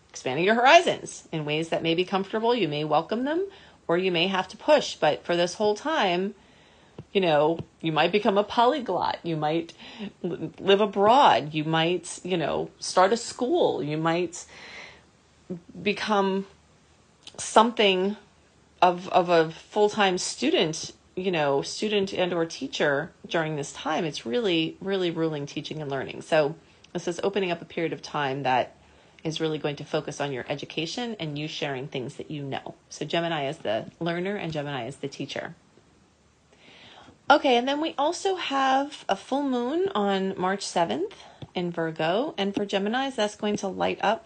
expanding 0.10 0.44
your 0.44 0.56
horizons 0.56 1.30
in 1.32 1.46
ways 1.46 1.70
that 1.70 1.82
may 1.82 1.96
be 1.96 2.04
comfortable. 2.04 2.54
You 2.54 2.68
may 2.68 2.84
welcome 2.84 3.24
them, 3.24 3.48
or 3.88 3.98
you 3.98 4.12
may 4.12 4.28
have 4.28 4.50
to 4.50 4.58
push. 4.58 4.96
But 4.96 5.24
for 5.24 5.38
this 5.38 5.54
whole 5.54 5.76
time, 5.76 6.36
you 7.14 7.22
know, 7.22 7.60
you 7.82 7.92
might 7.92 8.12
become 8.12 8.38
a 8.38 8.44
polyglot. 8.44 9.20
You 9.24 9.36
might 9.36 9.74
live 10.22 10.82
abroad. 10.82 11.54
You 11.54 11.64
might, 11.64 12.20
you 12.24 12.38
know, 12.38 12.70
start 12.80 13.14
a 13.14 13.18
school. 13.18 13.82
You 13.82 13.98
might 13.98 14.46
become 15.82 16.46
something 17.38 18.16
of 18.82 19.10
of 19.10 19.30
a 19.30 19.50
full-time 19.52 20.18
student, 20.18 20.94
you 21.16 21.32
know, 21.32 21.62
student 21.62 22.14
and 22.14 22.32
or 22.32 22.46
teacher 22.46 23.12
during 23.28 23.56
this 23.56 23.74
time. 23.74 24.06
It's 24.06 24.26
really 24.26 24.78
really 24.80 25.10
ruling 25.10 25.46
teaching 25.46 25.82
and 25.82 25.90
learning. 25.90 26.22
So, 26.22 26.56
this 26.94 27.08
is 27.08 27.20
opening 27.24 27.52
up 27.52 27.62
a 27.62 27.66
period 27.66 27.94
of 27.94 28.02
time 28.02 28.44
that 28.44 28.76
is 29.24 29.42
really 29.42 29.58
going 29.58 29.76
to 29.78 29.84
focus 29.84 30.22
on 30.22 30.32
your 30.32 30.46
education 30.48 31.16
and 31.20 31.38
you 31.38 31.48
sharing 31.48 31.88
things 31.88 32.16
that 32.16 32.32
you 32.32 32.42
know. 32.44 32.76
So 32.90 33.06
Gemini 33.06 33.48
is 33.48 33.58
the 33.58 33.86
learner 34.00 34.36
and 34.36 34.54
Gemini 34.54 34.88
is 34.88 34.98
the 34.98 35.08
teacher. 35.08 35.56
Okay, 37.32 37.58
and 37.58 37.68
then 37.68 37.80
we 37.80 37.94
also 37.96 38.38
have 38.38 39.06
a 39.08 39.16
full 39.16 39.44
moon 39.44 39.88
on 39.94 40.34
March 40.36 40.66
7th 40.66 41.14
in 41.54 41.72
Virgo. 41.72 42.34
And 42.40 42.56
for 42.56 42.66
Geminis, 42.66 43.16
that's 43.16 43.36
going 43.36 43.56
to 43.58 43.68
light 43.68 44.00
up 44.02 44.26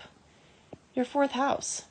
your 0.96 1.04
fourth 1.04 1.32
house. 1.32 1.84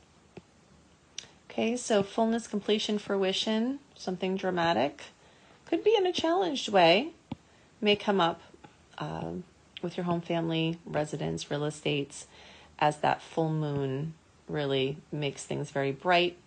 Okay, 1.50 1.76
so 1.76 2.02
fullness, 2.02 2.46
completion, 2.46 2.98
fruition, 2.98 3.80
something 3.94 4.38
dramatic. 4.38 5.02
Could 5.66 5.84
be 5.84 5.94
in 5.94 6.06
a 6.06 6.12
challenged 6.12 6.70
way, 6.70 7.10
may 7.78 7.94
come 7.94 8.18
up 8.18 8.40
um, 8.96 9.44
with 9.82 9.98
your 9.98 10.04
home 10.04 10.22
family, 10.22 10.78
residence, 10.86 11.50
real 11.50 11.66
estates, 11.66 12.26
as 12.78 12.98
that 12.98 13.20
full 13.20 13.50
moon 13.50 14.14
really 14.48 14.96
makes 15.10 15.44
things 15.44 15.70
very 15.70 15.92
bright 15.92 16.38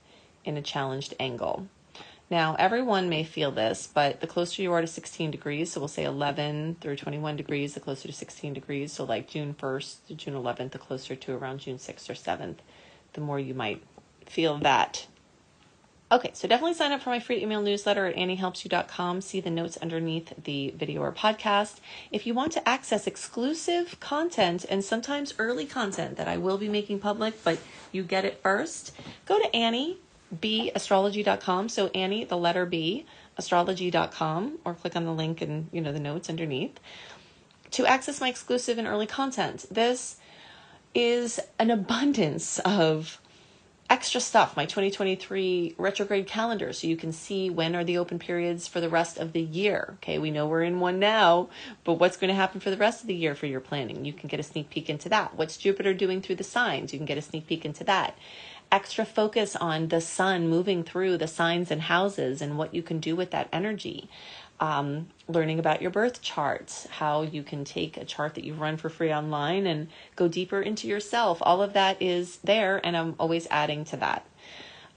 in 0.44 0.58
a 0.58 0.62
challenged 0.64 1.14
angle. 1.20 1.68
Now, 2.30 2.56
everyone 2.58 3.08
may 3.08 3.24
feel 3.24 3.52
this, 3.52 3.88
but 3.92 4.20
the 4.20 4.28
closer 4.28 4.64
you 4.64 4.74
are 4.74 4.82
to 4.82 4.88
16 4.88 5.30
degrees, 5.30 5.72
so 5.72 5.80
we'll 5.80 5.88
say 5.88 6.06
11 6.06 6.78
through 6.82 6.96
21 6.96 7.36
degrees, 7.36 7.76
the 7.76 7.80
closer 7.80 8.08
to 8.08 8.14
16 8.14 8.54
degrees, 8.54 8.92
so 8.92 9.04
like 9.04 9.28
June 9.28 9.54
1st 9.54 10.08
to 10.08 10.16
June 10.16 10.34
11th, 10.34 10.72
the 10.72 10.80
closer 10.80 11.16
to 11.16 11.34
around 11.36 11.60
June 11.60 11.78
6th 11.78 12.10
or 12.10 12.14
7th, 12.14 12.58
the 13.14 13.22
more 13.22 13.40
you 13.40 13.54
might 13.54 13.84
feel 14.26 14.58
that. 14.58 15.06
Okay, 16.12 16.32
so 16.34 16.48
definitely 16.48 16.76
sign 16.76 16.92
up 16.92 17.02
for 17.02 17.10
my 17.10 17.20
free 17.20 17.42
email 17.42 17.62
newsletter 17.62 18.06
at 18.06 18.16
anniehelpsyou.com. 18.16 19.22
See 19.22 19.40
the 19.40 19.50
notes 19.50 19.78
underneath 19.78 20.34
the 20.44 20.74
video 20.78 21.02
or 21.02 21.12
podcast. 21.12 21.80
If 22.12 22.28
you 22.28 22.34
want 22.34 22.52
to 22.54 22.70
access 22.70 23.08
exclusive 23.08 24.00
content 24.00 24.66
and 24.70 24.84
sometimes 24.84 25.34
early 25.40 25.66
content 25.66 26.18
that 26.18 26.28
I 26.28 26.38
will 26.38 26.60
be 26.60 26.70
making 26.70 27.00
public, 27.00 27.44
but 27.44 27.58
you 27.92 28.04
get 28.04 28.24
it 28.24 28.40
first, 28.42 28.94
go 29.26 29.40
to 29.40 29.56
Annie 29.56 29.98
bastrology.com. 30.32 31.70
So 31.70 31.88
Annie, 31.88 32.26
the 32.26 32.38
letter 32.38 32.66
B, 32.66 33.06
astrology.com, 33.38 34.60
or 34.66 34.74
click 34.74 34.96
on 34.96 35.06
the 35.06 35.14
link 35.14 35.42
and 35.42 35.70
you 35.72 35.82
know 35.82 35.92
the 35.92 36.00
notes 36.00 36.30
underneath 36.30 36.80
to 37.72 37.86
access 37.86 38.22
my 38.22 38.30
exclusive 38.30 38.78
and 38.78 38.88
early 38.88 39.08
content. 39.08 39.66
This 39.70 40.16
is 40.94 41.42
an 41.60 41.70
abundance 41.72 42.58
of 42.60 43.20
extra 43.90 44.20
stuff, 44.22 44.56
my 44.56 44.66
2023 44.66 45.76
retrograde 45.78 46.26
calendar, 46.26 46.74
so 46.74 46.88
you 46.88 46.96
can 46.96 47.12
see 47.12 47.50
when 47.50 47.76
are 47.76 47.84
the 47.84 47.98
open 47.98 48.18
periods 48.18 48.68
for 48.68 48.80
the 48.80 48.90
rest 48.90 49.18
of 49.18 49.34
the 49.34 49.42
year. 49.42 49.96
Okay, 49.96 50.18
we 50.18 50.32
know 50.32 50.48
we're 50.48 50.64
in 50.64 50.80
one 50.80 51.00
now, 51.00 51.50
but 51.84 51.96
what's 51.96 52.18
going 52.18 52.30
to 52.30 52.36
happen 52.36 52.62
for 52.62 52.72
the 52.72 52.78
rest 52.78 53.02
of 53.02 53.08
the 53.08 53.14
year 53.14 53.36
for 53.36 53.46
your 53.46 53.60
planning? 53.60 54.06
You 54.06 54.14
can 54.14 54.28
get 54.28 54.40
a 54.40 54.44
sneak 54.44 54.70
peek 54.70 54.90
into 54.90 55.10
that. 55.10 55.36
What's 55.36 55.58
Jupiter 55.58 55.94
doing 55.94 56.22
through 56.22 56.38
the 56.38 56.44
signs? 56.44 56.94
You 56.94 57.00
can 57.00 57.06
get 57.06 57.18
a 57.18 57.22
sneak 57.22 57.46
peek 57.46 57.66
into 57.66 57.84
that 57.84 58.18
extra 58.76 59.06
focus 59.06 59.56
on 59.56 59.88
the 59.88 60.02
sun 60.02 60.50
moving 60.50 60.84
through 60.84 61.18
the 61.18 61.28
signs 61.28 61.72
and 61.72 61.84
houses 61.84 62.42
and 62.42 62.58
what 62.58 62.76
you 62.76 62.84
can 62.84 63.00
do 63.00 63.16
with 63.16 63.32
that 63.32 63.48
energy. 63.54 64.10
Um, 64.60 65.08
learning 65.30 65.60
about 65.60 65.82
your 65.82 65.92
birth 65.92 66.22
charts, 66.22 66.86
how 66.88 67.22
you 67.22 67.42
can 67.42 67.64
take 67.64 67.96
a 67.96 68.04
chart 68.04 68.36
that 68.36 68.44
you 68.44 68.54
run 68.54 68.76
for 68.76 68.90
free 68.90 69.14
online 69.14 69.66
and 69.66 69.88
go 70.18 70.28
deeper 70.28 70.62
into 70.62 70.88
yourself. 70.88 71.38
All 71.42 71.62
of 71.62 71.72
that 71.72 72.02
is 72.02 72.38
there, 72.44 72.86
and 72.86 72.98
I'm 72.98 73.16
always 73.18 73.48
adding 73.50 73.86
to 73.86 73.98
that 73.98 74.26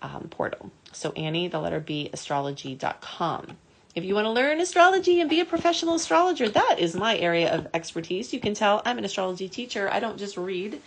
um, 0.02 0.28
portal. 0.28 0.72
So, 0.92 1.12
Annie, 1.12 1.46
the 1.46 1.60
letter 1.60 1.80
B, 1.80 2.10
astrology.com. 2.12 3.56
If 3.94 4.04
you 4.04 4.14
want 4.14 4.26
to 4.26 4.30
learn 4.30 4.60
astrology 4.60 5.20
and 5.20 5.30
be 5.30 5.40
a 5.40 5.44
professional 5.44 5.94
astrologer, 5.94 6.48
that 6.48 6.76
is 6.78 6.96
my 6.96 7.16
area 7.16 7.52
of 7.52 7.68
expertise. 7.74 8.32
You 8.32 8.40
can 8.40 8.54
tell 8.54 8.82
I'm 8.84 8.98
an 8.98 9.04
astrology 9.04 9.48
teacher. 9.48 9.88
I 9.90 10.00
don't 10.00 10.18
just 10.18 10.36
read 10.36 10.80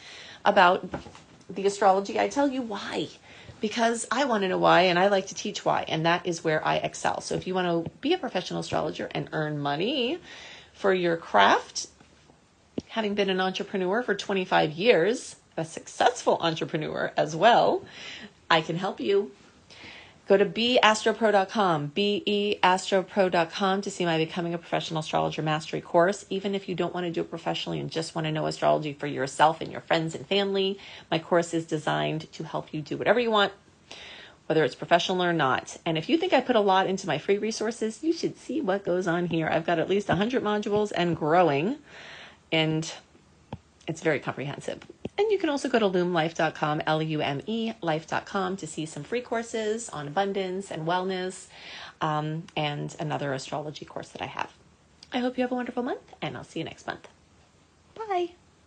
about 0.45 0.89
the 1.55 1.65
astrology, 1.65 2.19
I 2.19 2.27
tell 2.27 2.49
you 2.49 2.61
why. 2.61 3.09
Because 3.59 4.07
I 4.09 4.25
want 4.25 4.41
to 4.41 4.47
know 4.47 4.57
why 4.57 4.81
and 4.83 4.97
I 4.97 5.07
like 5.09 5.27
to 5.27 5.35
teach 5.35 5.63
why, 5.63 5.85
and 5.87 6.05
that 6.05 6.25
is 6.25 6.43
where 6.43 6.65
I 6.65 6.77
excel. 6.77 7.21
So 7.21 7.35
if 7.35 7.45
you 7.45 7.53
want 7.53 7.85
to 7.85 7.91
be 7.99 8.13
a 8.13 8.17
professional 8.17 8.61
astrologer 8.61 9.07
and 9.11 9.29
earn 9.33 9.59
money 9.59 10.17
for 10.73 10.93
your 10.93 11.15
craft, 11.15 11.87
having 12.87 13.13
been 13.13 13.29
an 13.29 13.39
entrepreneur 13.39 14.01
for 14.01 14.15
25 14.15 14.71
years, 14.71 15.35
a 15.57 15.65
successful 15.65 16.37
entrepreneur 16.41 17.11
as 17.15 17.35
well, 17.35 17.83
I 18.49 18.61
can 18.61 18.77
help 18.77 18.99
you. 18.99 19.31
Go 20.27 20.37
to 20.37 20.45
beastropro.com, 20.45 21.91
beastropro.com 21.95 23.81
to 23.81 23.91
see 23.91 24.05
my 24.05 24.17
Becoming 24.17 24.53
a 24.53 24.57
Professional 24.57 24.99
Astrologer 25.01 25.41
Mastery 25.41 25.81
course. 25.81 26.25
Even 26.29 26.55
if 26.55 26.69
you 26.69 26.75
don't 26.75 26.93
want 26.93 27.05
to 27.05 27.11
do 27.11 27.21
it 27.21 27.29
professionally 27.29 27.79
and 27.79 27.89
just 27.89 28.15
want 28.15 28.25
to 28.25 28.31
know 28.31 28.45
astrology 28.45 28.93
for 28.93 29.07
yourself 29.07 29.59
and 29.61 29.71
your 29.71 29.81
friends 29.81 30.15
and 30.15 30.25
family, 30.25 30.77
my 31.09 31.19
course 31.19 31.53
is 31.53 31.65
designed 31.65 32.31
to 32.33 32.43
help 32.43 32.73
you 32.73 32.81
do 32.81 32.97
whatever 32.97 33.19
you 33.19 33.31
want, 33.31 33.51
whether 34.45 34.63
it's 34.63 34.75
professional 34.75 35.21
or 35.23 35.33
not. 35.33 35.75
And 35.85 35.97
if 35.97 36.07
you 36.07 36.17
think 36.17 36.33
I 36.33 36.39
put 36.39 36.55
a 36.55 36.61
lot 36.61 36.87
into 36.87 37.07
my 37.07 37.17
free 37.17 37.39
resources, 37.39 38.03
you 38.03 38.13
should 38.13 38.37
see 38.37 38.61
what 38.61 38.85
goes 38.85 39.07
on 39.07 39.25
here. 39.25 39.49
I've 39.49 39.65
got 39.65 39.79
at 39.79 39.89
least 39.89 40.07
100 40.07 40.43
modules 40.43 40.93
and 40.95 41.17
growing, 41.17 41.77
and 42.51 42.89
it's 43.87 44.01
very 44.01 44.19
comprehensive. 44.19 44.85
And 45.17 45.31
you 45.31 45.37
can 45.37 45.49
also 45.49 45.69
go 45.69 45.77
to 45.79 45.85
lumelife.com, 45.85 46.81
L 46.87 47.01
U 47.01 47.21
M 47.21 47.41
E, 47.45 47.73
life.com 47.81 48.57
to 48.57 48.67
see 48.67 48.85
some 48.85 49.03
free 49.03 49.21
courses 49.21 49.89
on 49.89 50.07
abundance 50.07 50.71
and 50.71 50.87
wellness 50.87 51.47
um, 52.01 52.43
and 52.55 52.95
another 52.99 53.33
astrology 53.33 53.85
course 53.85 54.09
that 54.09 54.21
I 54.21 54.27
have. 54.27 54.51
I 55.13 55.19
hope 55.19 55.37
you 55.37 55.43
have 55.43 55.51
a 55.51 55.55
wonderful 55.55 55.83
month, 55.83 56.13
and 56.21 56.37
I'll 56.37 56.43
see 56.43 56.59
you 56.59 56.65
next 56.65 56.87
month. 56.87 57.07